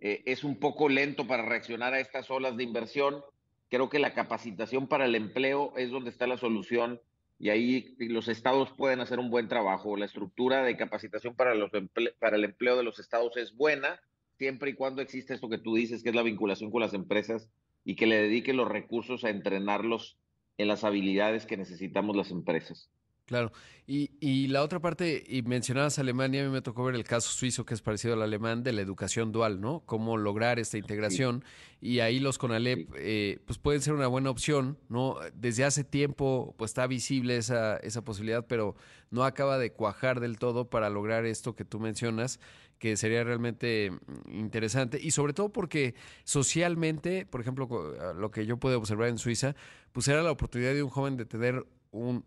[0.00, 3.22] es un poco lento para reaccionar a estas olas de inversión
[3.68, 7.00] Creo que la capacitación para el empleo es donde está la solución
[7.38, 9.96] y ahí los estados pueden hacer un buen trabajo.
[9.96, 11.70] La estructura de capacitación para, los
[12.18, 14.00] para el empleo de los estados es buena,
[14.38, 17.50] siempre y cuando existe esto que tú dices, que es la vinculación con las empresas
[17.84, 20.16] y que le dediquen los recursos a entrenarlos
[20.58, 22.90] en las habilidades que necesitamos las empresas.
[23.26, 23.50] Claro.
[23.88, 27.30] Y, y, la otra parte, y mencionabas Alemania, a mí me tocó ver el caso
[27.30, 29.82] suizo que es parecido al alemán de la educación dual, ¿no?
[29.84, 31.44] Cómo lograr esta integración.
[31.80, 35.16] Y ahí los CONALEP, eh, pues pueden ser una buena opción, ¿no?
[35.34, 38.76] Desde hace tiempo, pues está visible esa, esa posibilidad, pero
[39.10, 42.38] no acaba de cuajar del todo para lograr esto que tú mencionas,
[42.78, 43.92] que sería realmente
[44.28, 45.00] interesante.
[45.00, 47.66] Y sobre todo porque socialmente, por ejemplo,
[48.14, 49.54] lo que yo puedo observar en Suiza,
[49.92, 51.64] pues era la oportunidad de un joven de tener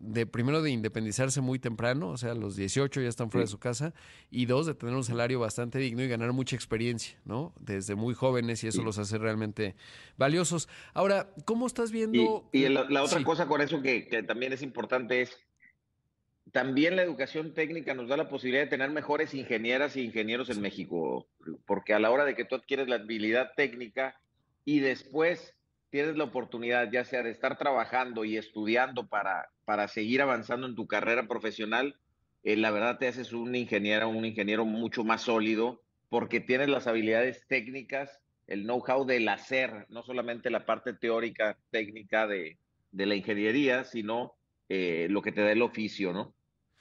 [0.00, 3.50] de primero de independizarse muy temprano, o sea, a los 18 ya están fuera de
[3.50, 3.94] su casa,
[4.30, 7.54] y dos, de tener un salario bastante digno y ganar mucha experiencia, ¿no?
[7.60, 9.76] Desde muy jóvenes y eso los hace realmente
[10.16, 10.68] valiosos.
[10.94, 12.48] Ahora, ¿cómo estás viendo?
[12.52, 15.36] Y, la, otra cosa con eso que, que también es importante es,
[16.52, 20.60] también la educación técnica nos da la posibilidad de tener mejores ingenieras y ingenieros en
[20.60, 21.28] México,
[21.66, 24.20] porque a la hora de que tú adquieres la habilidad técnica
[24.64, 25.54] y después
[25.90, 30.74] tienes la oportunidad ya sea de estar trabajando y estudiando para, para seguir avanzando en
[30.74, 31.96] tu carrera profesional,
[32.42, 36.86] eh, la verdad te haces un ingeniero, un ingeniero mucho más sólido porque tienes las
[36.86, 42.56] habilidades técnicas, el know-how del hacer, no solamente la parte teórica, técnica de,
[42.92, 44.34] de la ingeniería, sino
[44.68, 46.34] eh, lo que te da el oficio, ¿no?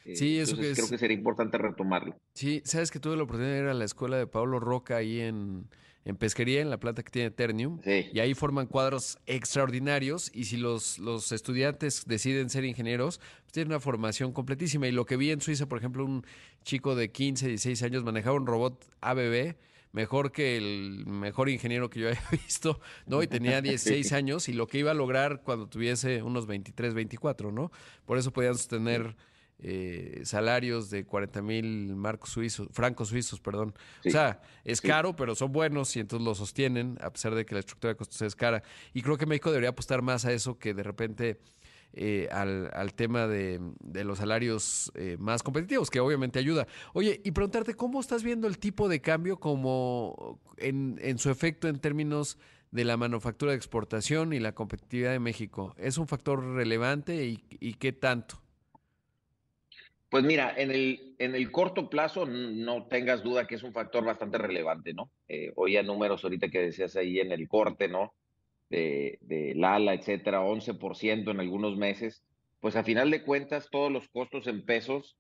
[0.06, 2.16] Eh, sí, eso que creo que sería importante retomarlo.
[2.34, 5.20] Sí, sabes que tuve la oportunidad de ir a la escuela de Pablo Roca ahí
[5.20, 5.68] en,
[6.10, 10.58] en pesquería, en la plata que tiene Ternium, y ahí forman cuadros extraordinarios, y si
[10.58, 14.88] los, los estudiantes deciden ser ingenieros, pues tienen una formación completísima.
[14.88, 16.26] Y lo que vi en Suiza, por ejemplo, un
[16.64, 19.56] chico de 15, 16 años manejaba un robot ABB,
[19.92, 23.22] mejor que el mejor ingeniero que yo haya visto, ¿no?
[23.22, 27.52] Y tenía 16 años y lo que iba a lograr cuando tuviese unos 23, 24,
[27.52, 27.72] ¿no?
[28.06, 29.16] Por eso podían sostener
[29.62, 33.74] eh, salarios de 40 mil marcos suizos, francos suizos, perdón.
[34.06, 37.56] O sea, es caro, pero son buenos y entonces lo sostienen, a pesar de que
[37.56, 38.64] la estructura de costos es cara.
[38.94, 41.40] Y creo que México debería apostar más a eso que de repente
[41.92, 43.60] eh, al, tema de,
[44.06, 46.68] los salarios eh, más competitivos, que obviamente ayuda.
[46.94, 51.68] Oye, y preguntarte, ¿cómo estás viendo el tipo de cambio como en, en su efecto
[51.68, 52.38] en términos
[52.72, 55.74] de la manufactura de exportación y la competitividad de México?
[55.78, 58.40] ¿Es un factor relevante y, y qué tanto?
[60.10, 64.04] Pues mira, en el, en el corto plazo no tengas duda que es un factor
[64.04, 65.12] bastante relevante, ¿no?
[65.28, 68.14] Eh, oía números ahorita que decías ahí en el corte, ¿no?
[68.70, 72.24] De, de Lala, etcétera, 11% en algunos meses.
[72.60, 75.16] Pues a final de cuentas, todos los costos en pesos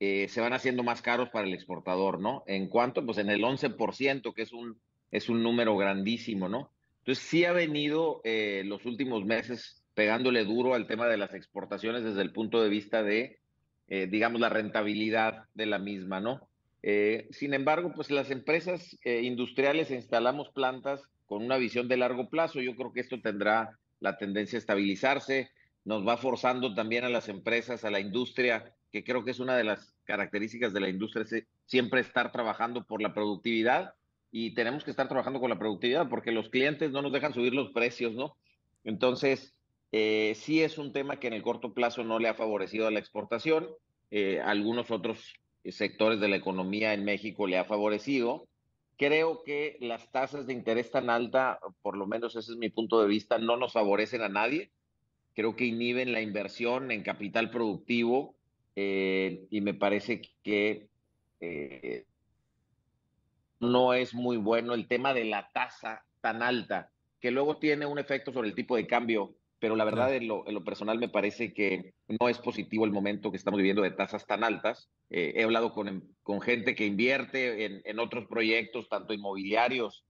[0.00, 2.42] eh, se van haciendo más caros para el exportador, ¿no?
[2.48, 3.06] ¿En cuánto?
[3.06, 4.80] Pues en el 11%, que es un,
[5.12, 6.72] es un número grandísimo, ¿no?
[6.98, 12.02] Entonces sí ha venido eh, los últimos meses pegándole duro al tema de las exportaciones
[12.02, 13.38] desde el punto de vista de
[13.88, 16.48] eh, digamos, la rentabilidad de la misma, ¿no?
[16.82, 22.28] Eh, sin embargo, pues las empresas eh, industriales instalamos plantas con una visión de largo
[22.28, 22.60] plazo.
[22.60, 25.50] Yo creo que esto tendrá la tendencia a estabilizarse.
[25.84, 29.56] Nos va forzando también a las empresas, a la industria, que creo que es una
[29.56, 33.94] de las características de la industria, es siempre estar trabajando por la productividad
[34.30, 37.54] y tenemos que estar trabajando con la productividad porque los clientes no nos dejan subir
[37.54, 38.36] los precios, ¿no?
[38.84, 39.54] Entonces,
[39.92, 42.90] Eh, sí es un tema que en el corto plazo no le ha favorecido a
[42.90, 43.68] la exportación.
[44.10, 48.48] Eh, algunos otros sectores de la economía en México le ha favorecido.
[48.96, 53.00] Creo que las tasas de interés tan alta, por lo menos ese es mi punto
[53.00, 54.70] de vista, no nos favorecen a nadie.
[55.34, 58.34] Creo que inhiben la inversión en capital productivo
[58.76, 60.88] eh, y me parece que
[63.60, 67.98] no es muy bueno el tema de la tasa tan alta, que luego tiene un
[67.98, 71.94] efecto sobre el tipo de cambio, pero la verdad en lo, personal me parece que
[72.08, 74.90] no es positivo el momento que estamos viviendo de tasas tan altas.
[75.08, 80.04] Eh, he hablado con, con, gente que invierte en, en otros proyectos, tanto inmobiliarios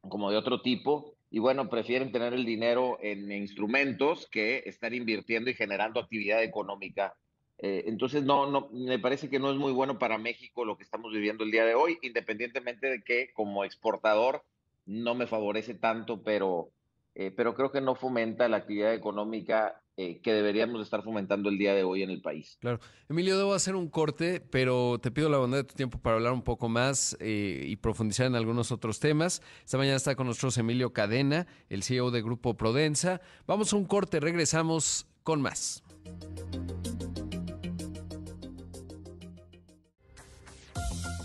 [0.00, 5.50] como de otro tipo, y bueno, prefieren tener el dinero en instrumentos que estar invirtiendo
[5.50, 7.16] y generando actividad económica.
[7.58, 10.84] Eh, entonces, no, no, me parece que no es muy bueno para México lo que
[10.84, 14.44] estamos viviendo el día de hoy, independientemente de que como exportador
[14.86, 16.70] no me favorece tanto, pero,
[17.14, 21.56] eh, pero creo que no fomenta la actividad económica eh, que deberíamos estar fomentando el
[21.56, 22.58] día de hoy en el país.
[22.60, 22.80] Claro.
[23.08, 26.32] Emilio, debo hacer un corte, pero te pido la bondad de tu tiempo para hablar
[26.32, 29.40] un poco más eh, y profundizar en algunos otros temas.
[29.64, 33.20] Esta mañana está con nosotros Emilio Cadena, el CEO de Grupo Prodensa.
[33.46, 35.84] Vamos a un corte, regresamos con más.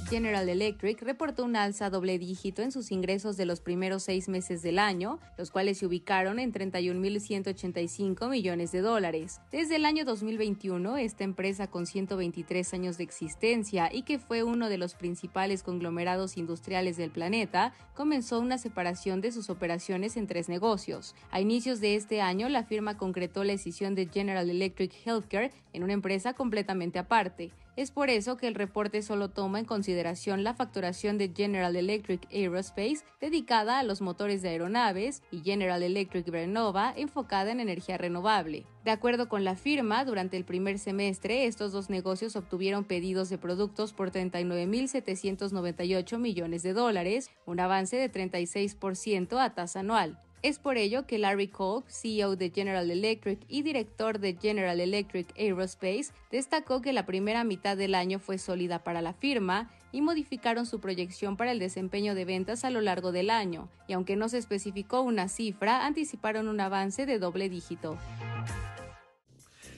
[0.10, 4.64] General Electric reportó un alza doble dígito en sus ingresos de los primeros seis meses
[4.64, 9.40] del año, los cuales se ubicaron en 31.185 millones de dólares.
[9.52, 14.68] Desde el año 2021, esta empresa con 123 años de existencia y que fue uno
[14.68, 20.50] de los principales conglomerados industriales del planeta, comenzó una separación de sus operaciones en tres
[20.50, 21.14] negocios.
[21.30, 25.84] A inicios de este año, la firma concretó la decisión de General Electric Healthcare en
[25.84, 27.52] una empresa completamente aparte.
[27.76, 32.28] Es por eso que el reporte solo toma en consideración la facturación de General Electric
[32.32, 38.66] Aerospace dedicada a los motores de aeronaves y General Electric Vernova enfocada en energía renovable.
[38.84, 43.38] De acuerdo con la firma, durante el primer semestre estos dos negocios obtuvieron pedidos de
[43.38, 50.20] productos por 39.798 millones de dólares, un avance de 36% a tasa anual.
[50.42, 55.28] Es por ello que Larry Kolb, CEO de General Electric y director de General Electric
[55.38, 60.66] Aerospace, destacó que la primera mitad del año fue sólida para la firma y modificaron
[60.66, 64.30] su proyección para el desempeño de ventas a lo largo del año, y aunque no
[64.30, 67.98] se especificó una cifra, anticiparon un avance de doble dígito.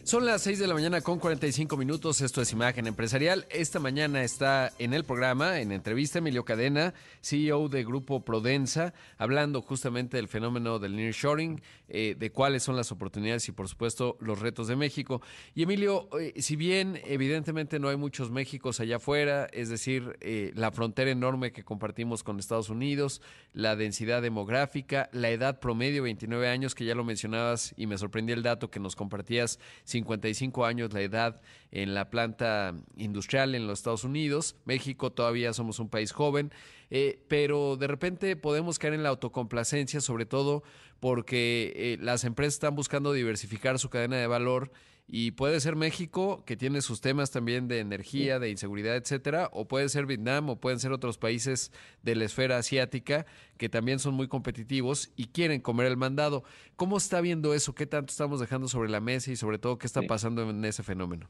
[0.04, 2.22] Son las 6 de la mañana con 45 minutos.
[2.22, 3.46] Esto es Imagen Empresarial.
[3.52, 9.62] Esta mañana está en el programa, en entrevista, Emilio Cadena, CEO de Grupo Prodensa, hablando
[9.62, 14.40] justamente del fenómeno del nearshoring, eh, de cuáles son las oportunidades y, por supuesto, los
[14.40, 15.22] retos de México.
[15.54, 20.52] Y Emilio, eh, si bien evidentemente no hay muchos Méxicos allá afuera, es decir, eh,
[20.56, 23.22] la frontera enorme que compartimos con Estados Unidos,
[23.54, 28.34] la densidad demográfica, la edad promedio, 29 años, que ya lo mencionabas y me sorprendió
[28.36, 29.60] el dato que nos compartías
[29.92, 34.56] 55 años la edad en la planta industrial en los Estados Unidos.
[34.66, 36.52] México todavía somos un país joven,
[36.90, 40.64] eh, pero de repente podemos caer en la autocomplacencia, sobre todo
[41.00, 44.72] porque eh, las empresas están buscando diversificar su cadena de valor
[45.14, 49.68] y puede ser México, que tiene sus temas también de energía, de inseguridad, etcétera, o
[49.68, 53.26] puede ser Vietnam, o pueden ser otros países de la esfera asiática
[53.58, 56.46] que también son muy competitivos y quieren comer el mandado.
[56.78, 57.76] ¿Cómo está viendo eso?
[57.76, 60.82] ¿Qué tanto estamos dejando sobre la mesa y sobre todo qué está pasando en ese
[60.82, 61.30] fenómeno?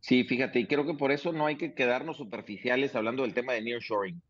[0.00, 3.54] Sí, fíjate, y creo que por eso no hay que quedarnos superficiales hablando del tema
[3.54, 4.20] de nearshoring,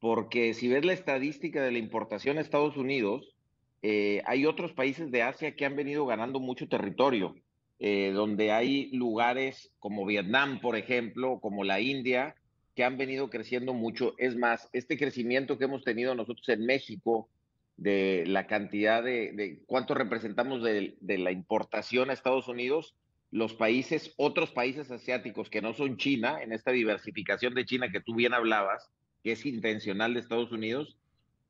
[0.00, 3.36] porque si ves la estadística de la importación a Estados Unidos,
[3.82, 7.36] eh, hay otros países de Asia que han venido ganando mucho territorio.
[7.84, 12.36] Eh, donde hay lugares como Vietnam, por ejemplo, como la India,
[12.76, 14.14] que han venido creciendo mucho.
[14.18, 17.28] Es más, este crecimiento que hemos tenido nosotros en México,
[17.76, 22.94] de la cantidad de, cuánto representamos de, la importación a Estados Unidos,
[23.32, 28.00] los países, otros países asiáticos que no son China, en esta diversificación de China que
[28.00, 28.92] tú bien hablabas,
[29.24, 30.96] que es intencional de Estados Unidos,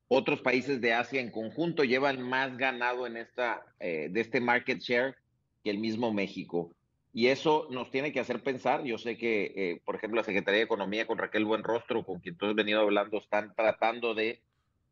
[0.07, 4.79] otros países de Asia en conjunto llevan más ganado en esta, eh, de este market
[4.79, 5.15] share
[5.63, 6.71] que el mismo México.
[7.13, 8.83] Y eso nos tiene que hacer pensar.
[8.83, 12.35] Yo sé que, eh, por ejemplo, la Secretaría de Economía con Raquel Buenrostro, con quien
[12.35, 14.41] tú has venido hablando, están tratando de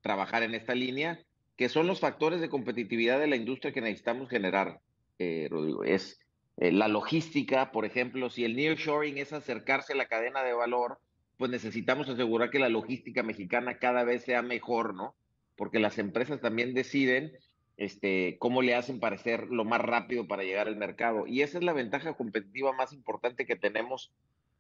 [0.01, 1.19] trabajar en esta línea,
[1.57, 4.79] que son los factores de competitividad de la industria que necesitamos generar,
[5.17, 5.83] eh, Rodrigo.
[5.83, 6.19] Es
[6.57, 10.99] eh, la logística, por ejemplo, si el nearshoring es acercarse a la cadena de valor,
[11.37, 15.15] pues necesitamos asegurar que la logística mexicana cada vez sea mejor, ¿no?
[15.55, 17.31] Porque las empresas también deciden
[17.77, 21.27] este, cómo le hacen parecer lo más rápido para llegar al mercado.
[21.27, 24.11] Y esa es la ventaja competitiva más importante que tenemos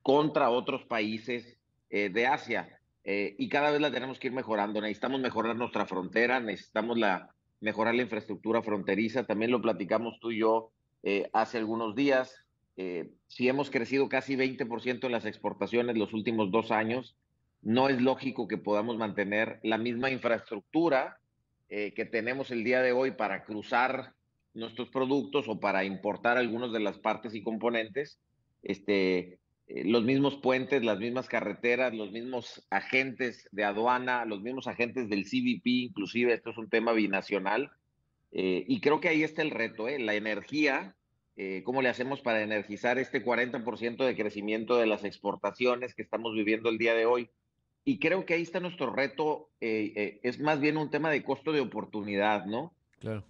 [0.01, 1.57] contra otros países
[1.89, 2.79] eh, de Asia.
[3.03, 4.81] Eh, y cada vez la tenemos que ir mejorando.
[4.81, 9.25] Necesitamos mejorar nuestra frontera, necesitamos la, mejorar la infraestructura fronteriza.
[9.25, 10.71] También lo platicamos tú y yo
[11.03, 12.35] eh, hace algunos días.
[12.77, 17.15] Eh, si hemos crecido casi 20% en las exportaciones los últimos dos años,
[17.61, 21.19] no es lógico que podamos mantener la misma infraestructura
[21.71, 24.13] eh, que tenemos el día de hoy para cruzar
[24.53, 28.19] nuestros productos o para importar algunos de las partes y componentes,
[28.61, 34.67] este, eh, los mismos puentes, las mismas carreteras, los mismos agentes de aduana, los mismos
[34.67, 37.71] agentes del CBP, inclusive esto es un tema binacional.
[38.33, 39.97] Eh, y creo que ahí está el reto, ¿eh?
[39.99, 40.95] la energía,
[41.63, 46.69] cómo le hacemos para energizar este 40% de crecimiento de las exportaciones que estamos viviendo
[46.69, 47.31] el día de hoy.
[47.83, 51.61] Y creo que ahí está nuestro reto, es más bien un tema de costo de
[51.61, 52.73] oportunidad, ¿no?
[52.99, 53.25] Claro.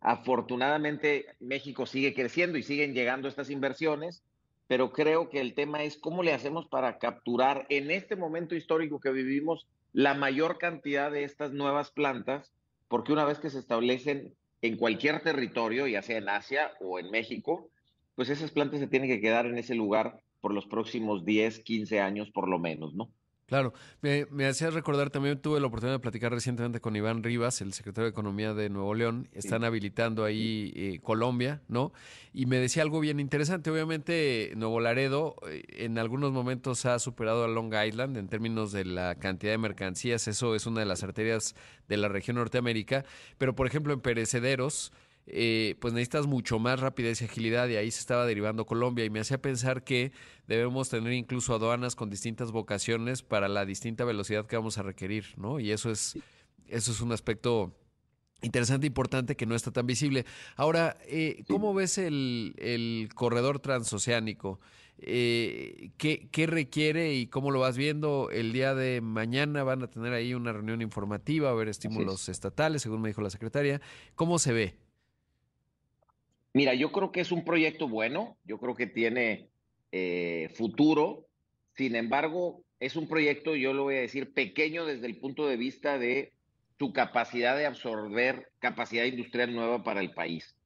[0.00, 4.22] afortunadamente México sigue creciendo y siguen llegando estas inversiones
[4.68, 9.00] pero creo que el tema es cómo le hacemos para capturar en este momento histórico
[9.00, 12.52] que vivimos la mayor cantidad de estas nuevas plantas,
[12.88, 17.10] porque una vez que se establecen en cualquier territorio, ya sea en Asia o en
[17.10, 17.70] México,
[18.14, 22.00] pues esas plantas se tienen que quedar en ese lugar por los próximos 10, 15
[22.00, 23.10] años por lo menos, ¿no?
[23.46, 23.72] Claro,
[24.02, 27.72] me, me hacía recordar, también tuve la oportunidad de platicar recientemente con Iván Rivas, el
[27.74, 31.92] secretario de Economía de Nuevo León, están habilitando ahí eh, Colombia, ¿no?
[32.32, 37.44] Y me decía algo bien interesante, obviamente Nuevo Laredo eh, en algunos momentos ha superado
[37.44, 41.04] a Long Island en términos de la cantidad de mercancías, eso es una de las
[41.04, 41.54] arterias
[41.86, 43.04] de la región Norteamérica,
[43.38, 44.92] pero por ejemplo en perecederos,
[45.28, 49.10] eh, pues necesitas mucho más rapidez y agilidad y ahí se estaba derivando Colombia y
[49.10, 50.12] me hacía pensar que
[50.46, 55.34] debemos tener incluso aduanas con distintas vocaciones para la distinta velocidad que vamos a requerir,
[55.36, 55.58] ¿no?
[55.58, 56.16] Y eso es,
[56.68, 57.76] eso es un aspecto
[58.42, 60.26] interesante e importante que no está tan visible.
[60.54, 64.60] Ahora, eh, ¿cómo ves el, corredor transoceánico?
[64.98, 68.30] Eh, ¿qué, ¿qué, requiere y cómo lo vas viendo?
[68.30, 72.82] El día de mañana van a tener ahí una reunión informativa, a ver estímulos estatales,
[72.82, 73.80] según me dijo la secretaria.
[74.14, 74.85] ¿Cómo se ve?
[76.56, 79.50] Mira, yo creo que es un proyecto bueno, yo creo que tiene
[79.92, 81.26] eh, futuro,
[81.74, 85.58] sin embargo, es un proyecto, yo lo voy a decir, pequeño desde el punto de
[85.58, 86.32] vista de
[86.78, 90.56] su capacidad de absorber capacidad industrial nueva para el país.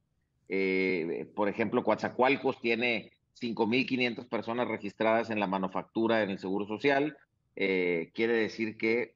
[0.47, 3.11] Eh, por ejemplo, Coatzacoalcos tiene
[3.41, 7.17] 5.500 personas registradas en la manufactura en el Seguro Social.
[7.57, 9.15] Eh, quiere decir que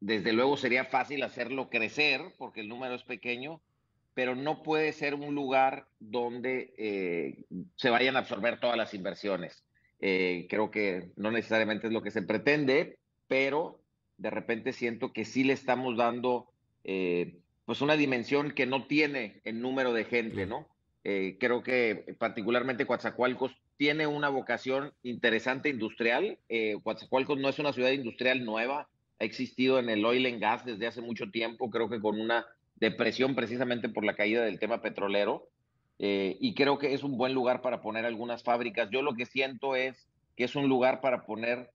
[0.00, 3.60] desde luego sería fácil hacerlo crecer porque el número es pequeño,
[4.16, 7.44] pero no puede ser un lugar donde eh,
[7.76, 9.62] se vayan a absorber todas las inversiones.
[10.00, 12.98] Eh, creo que no necesariamente es lo que se pretende,
[13.28, 13.78] pero
[14.16, 16.48] de repente siento que sí le estamos dando
[16.84, 20.66] eh, pues una dimensión que no tiene el número de gente, ¿no?
[21.38, 26.40] creo que particularmente Coatzacoalcos tiene una vocación interesante industrial.
[26.82, 28.88] Coatzacoalcos no es una ciudad industrial nueva,
[29.20, 32.44] ha existido en el oil and gas desde hace mucho tiempo, creo que con una
[32.76, 35.48] depresión precisamente por la caída del tema petrolero.
[35.98, 38.88] Eh, y creo que es un buen lugar para poner algunas fábricas.
[38.90, 41.70] Yo lo que siento es que es un lugar para poner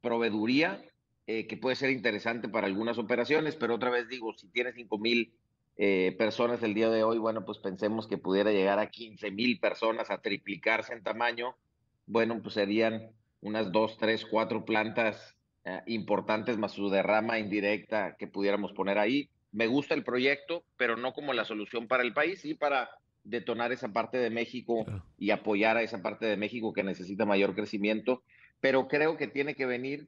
[0.00, 0.82] proveeduría,
[1.26, 4.98] eh, que puede ser interesante para algunas operaciones, pero otra vez digo, si tiene 5
[4.98, 5.34] mil
[5.76, 9.60] eh, personas el día de hoy, bueno, pues pensemos que pudiera llegar a 15 mil
[9.60, 11.54] personas, a triplicarse en tamaño,
[12.06, 13.10] bueno, pues serían
[13.42, 15.34] unas dos, tres, cuatro plantas
[15.84, 19.28] importantes más su derrama indirecta que pudiéramos poner ahí
[19.58, 22.90] me gusta el proyecto, pero no como la solución para el país, sí para
[23.24, 24.86] detonar esa parte de México
[25.18, 28.22] y apoyar a esa parte de México que necesita mayor crecimiento,
[28.60, 30.06] pero creo que tiene que venir,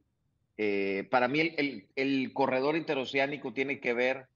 [0.56, 4.26] eh, para mí el, el, corredor interoceánico tiene que ver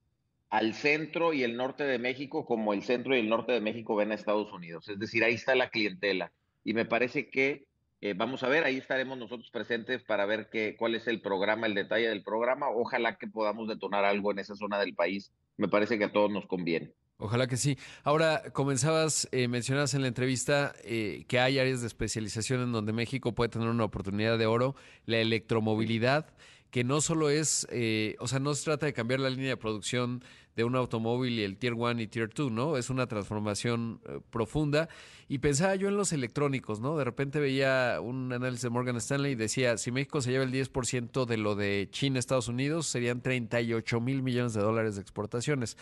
[0.50, 3.94] al centro y el norte de México como el centro y el norte de México
[3.94, 6.32] ven a Estados Unidos, es decir, ahí está la clientela.
[6.64, 7.66] Y me parece que
[8.04, 11.66] eh, vamos a ver, ahí estaremos nosotros presentes para ver qué, cuál es el programa,
[11.66, 12.68] el detalle del programa.
[12.68, 15.32] Ojalá que podamos detonar algo en esa zona del país.
[15.56, 16.92] Me parece que a todos nos conviene.
[17.16, 17.78] Ojalá que sí.
[18.02, 22.92] Ahora, comenzabas, eh, mencionabas en la entrevista eh, que hay áreas de especialización en donde
[22.92, 24.76] México puede tener una oportunidad de oro,
[25.06, 26.26] la electromovilidad,
[26.74, 29.56] que no solo es, eh, o sea, no se trata de cambiar la línea de
[29.56, 30.24] producción
[30.56, 32.76] de un automóvil y el Tier 1 y Tier 2, ¿no?
[32.76, 34.88] Es una transformación eh, profunda.
[35.28, 36.96] Y pensaba yo en los electrónicos, ¿no?
[36.96, 40.50] De repente veía un análisis de Morgan Stanley y decía, si México se lleva el
[40.50, 45.78] 10% de lo de China, Estados Unidos, serían 38 mil millones de dólares de exportaciones.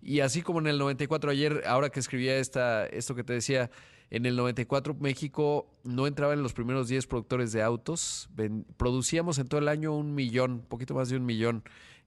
[0.00, 3.70] Y así como en el 94, ayer, ahora que escribía esta, esto que te decía,
[4.10, 8.28] en el 94 México no entraba en los primeros 10 productores de autos.
[8.76, 11.62] producíamos en todo el año un millón, un poquito más de un millón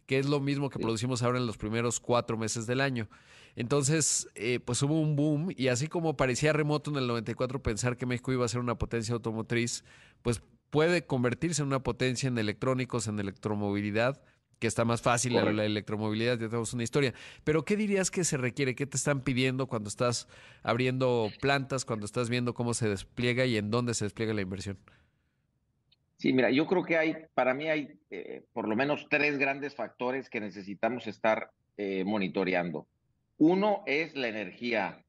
[0.06, 3.08] que es lo mismo que producimos ahora en los primeros cuatro meses del año.
[3.56, 7.98] Entonces, eh, pues hubo un boom y así como parecía remoto en el 94 pensar
[7.98, 9.84] que México iba a ser una potencia automotriz,
[10.22, 14.22] pues puede convertirse en una potencia en electrónicos, en electromovilidad,
[14.64, 17.14] que está más fácil la, la, electromovilidad, ya tenemos una historia.
[17.44, 18.76] Pero ¿qué dirías que se requiere?
[18.76, 20.30] ¿Qué te están pidiendo cuando estás
[20.62, 24.78] abriendo plantas, cuando estás viendo cómo se despliega y en dónde se despliega la inversión?
[26.16, 29.76] Sí, mira, yo creo que hay, para mí hay eh, por lo menos tres grandes
[29.76, 32.88] factores que necesitamos estar eh, monitoreando.
[33.40, 35.04] Uno es la energía,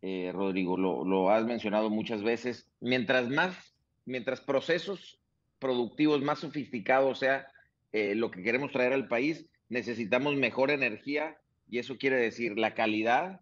[0.00, 2.70] eh, Rodrigo, lo, lo, has mencionado muchas veces.
[2.80, 3.74] Mientras más,
[4.06, 5.20] mientras procesos
[5.58, 7.46] productivos más sofisticados sea
[7.94, 11.36] lo que queremos traer al país, necesitamos mejor energía
[11.70, 13.40] y eso quiere decir la calidad,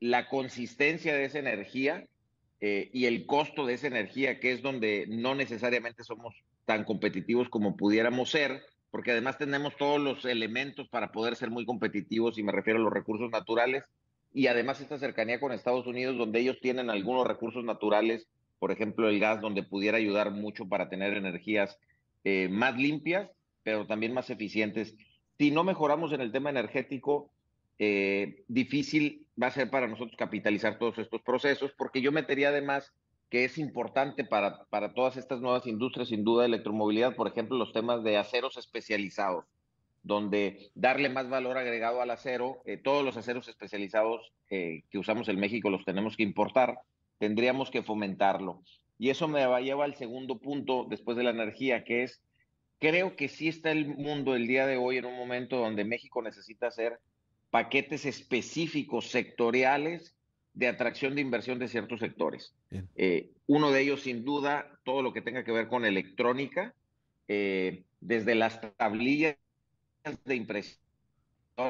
[0.00, 2.06] la consistencia de esa energía
[2.60, 6.34] eh, y el costo de esa energía, que es donde no necesariamente somos
[6.64, 11.66] tan competitivos como pudiéramos ser, porque además tenemos todos los elementos para poder ser muy
[11.66, 13.84] competitivos, y me refiero a los recursos naturales,
[14.32, 18.26] y además esta cercanía con Estados Unidos, donde ellos tienen algunos recursos naturales,
[18.58, 21.78] por ejemplo el gas, donde pudiera ayudar mucho para tener energías
[22.28, 23.30] eh, más limpias,
[23.62, 24.96] pero también más eficientes.
[25.38, 27.30] Si no mejoramos en el tema energético,
[27.78, 32.92] eh, difícil va a ser para nosotros capitalizar todos estos procesos, porque yo metería además
[33.30, 37.56] que es importante para, para todas estas nuevas industrias, sin duda, de electromovilidad, por ejemplo,
[37.56, 39.44] los temas de aceros especializados,
[40.02, 45.38] donde darle más valor agregado al acero, eh, todos los aceros especializados que usamos en
[45.38, 46.80] México los tenemos que importar,
[47.18, 48.64] tendríamos que fomentarlo.
[48.98, 52.22] Y eso me va a llevar al segundo punto después de la energía, que es,
[52.78, 56.22] creo que sí está el mundo el día de hoy en un momento donde México
[56.22, 56.98] necesita ser
[57.50, 60.14] paquetes específicos sectoriales
[60.54, 62.54] de atracción de inversión de ciertos sectores.
[62.96, 66.74] Eh, uno de ellos, sin duda, todo lo que tenga que ver con electrónica,
[67.28, 69.36] eh, desde las tablillas
[70.24, 70.80] de impresión,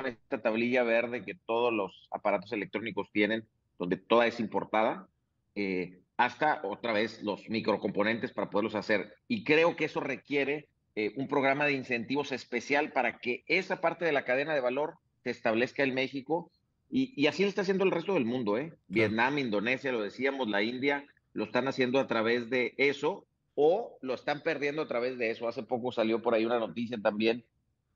[0.05, 3.45] esta tablilla verde que todos los aparatos electrónicos tienen,
[3.79, 5.09] donde toda es importada,
[5.55, 9.15] eh, hasta otra vez los microcomponentes para poderlos hacer.
[9.29, 10.69] Y creo que eso requiere
[11.17, 15.31] un programa de incentivos especial para que esa parte de la cadena de valor se
[15.31, 16.51] establezca en México.
[16.89, 18.73] Y, así lo está haciendo el resto del mundo, ¿eh?
[18.87, 24.15] Vietnam, Indonesia, lo decíamos, la India, lo están haciendo a través de eso o lo
[24.15, 25.49] están perdiendo a través de eso.
[25.49, 27.45] Hace poco salió por ahí una noticia también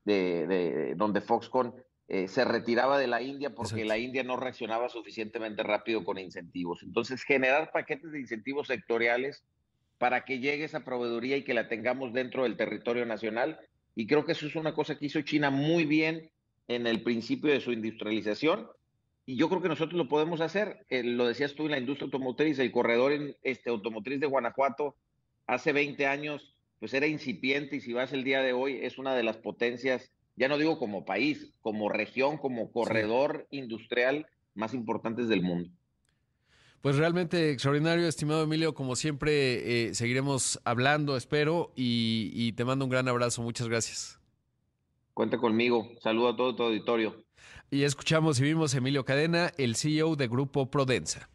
[0.03, 1.73] de, donde Foxconn
[2.07, 6.83] eh, se retiraba de la India porque la India no reaccionaba suficientemente rápido con incentivos.
[6.83, 9.43] Entonces, generar paquetes de incentivos sectoriales
[9.97, 13.59] para que llegue esa proveeduría y que la tengamos dentro del territorio nacional.
[13.95, 16.31] Y creo que eso es una cosa que hizo China muy bien
[16.67, 18.67] en el principio de su industrialización
[19.25, 20.85] y yo creo que nosotros lo podemos hacer.
[20.89, 24.95] Eh, lo decías tú en la industria automotriz, el corredor en, este, automotriz de Guanajuato
[25.47, 29.13] hace 20 años pues era incipiente y si vas el día de hoy es una
[29.13, 35.27] de las potencias, ya no digo como país, como región, como corredor industrial más importantes
[35.27, 35.69] del mundo.
[36.81, 38.73] Pues realmente extraordinario, estimado Emilio.
[38.73, 43.43] Como siempre, eh, seguiremos hablando, espero, y te mando un gran abrazo.
[43.43, 44.19] Muchas gracias.
[45.13, 45.87] Cuenta conmigo.
[46.01, 47.23] Saludo a todo tu auditorio.
[47.69, 51.29] Y escuchamos y vimos a Emilio Cadena, el CEO de Grupo Prodensa.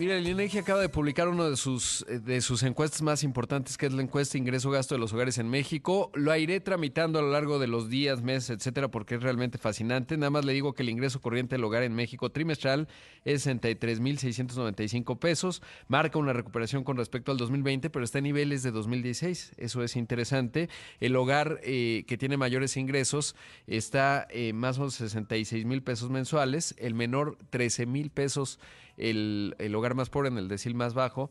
[0.00, 3.76] Mira, el INEGI acaba de publicar una de sus, eh, de sus encuestas más importantes,
[3.76, 6.10] que es la encuesta Ingreso-Gasto de los Hogares en México.
[6.14, 10.16] Lo iré tramitando a lo largo de los días, meses, etcétera, porque es realmente fascinante.
[10.16, 12.88] Nada más le digo que el ingreso corriente del hogar en México trimestral
[13.26, 15.60] es 63.695 pesos.
[15.86, 19.52] Marca una recuperación con respecto al 2020, pero está en niveles de 2016.
[19.58, 20.70] Eso es interesante.
[21.00, 23.36] El hogar eh, que tiene mayores ingresos
[23.66, 26.74] está eh, más o menos 66 mil pesos mensuales.
[26.78, 28.58] El menor, 13 mil pesos
[29.00, 31.30] el, el hogar más pobre en el decil más bajo.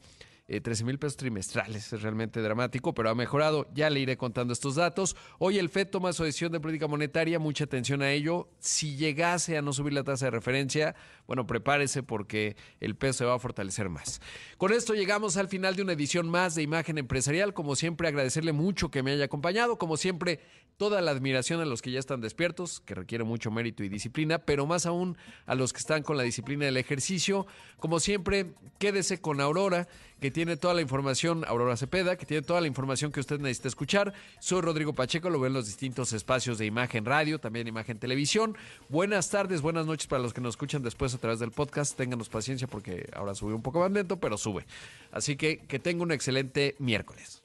[0.49, 1.93] 13 eh, mil pesos trimestrales.
[1.93, 3.67] Es realmente dramático, pero ha mejorado.
[3.73, 5.15] Ya le iré contando estos datos.
[5.37, 7.37] Hoy el FED toma su decisión de política monetaria.
[7.37, 8.49] Mucha atención a ello.
[8.59, 10.95] Si llegase a no subir la tasa de referencia,
[11.27, 14.21] bueno, prepárese porque el peso se va a fortalecer más.
[14.57, 17.53] Con esto llegamos al final de una edición más de Imagen Empresarial.
[17.53, 19.77] Como siempre, agradecerle mucho que me haya acompañado.
[19.77, 20.39] Como siempre,
[20.77, 24.39] toda la admiración a los que ya están despiertos, que requiere mucho mérito y disciplina,
[24.39, 27.45] pero más aún a los que están con la disciplina del ejercicio.
[27.79, 29.89] Como siempre, quédese con Aurora,
[30.19, 33.67] que tiene toda la información, Aurora Cepeda, que tiene toda la información que usted necesita
[33.67, 34.13] escuchar.
[34.39, 38.57] Soy Rodrigo Pacheco, lo ven en los distintos espacios de imagen radio, también imagen televisión.
[38.89, 41.95] Buenas tardes, buenas noches para los que nos escuchan después a través del podcast.
[41.95, 44.65] Ténganos paciencia porque ahora sube un poco más lento, pero sube.
[45.11, 47.41] Así que que tenga un excelente miércoles.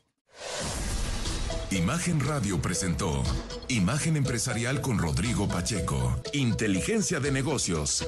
[1.70, 3.22] Imagen Radio presentó
[3.68, 6.20] Imagen Empresarial con Rodrigo Pacheco.
[6.32, 8.06] Inteligencia de negocios.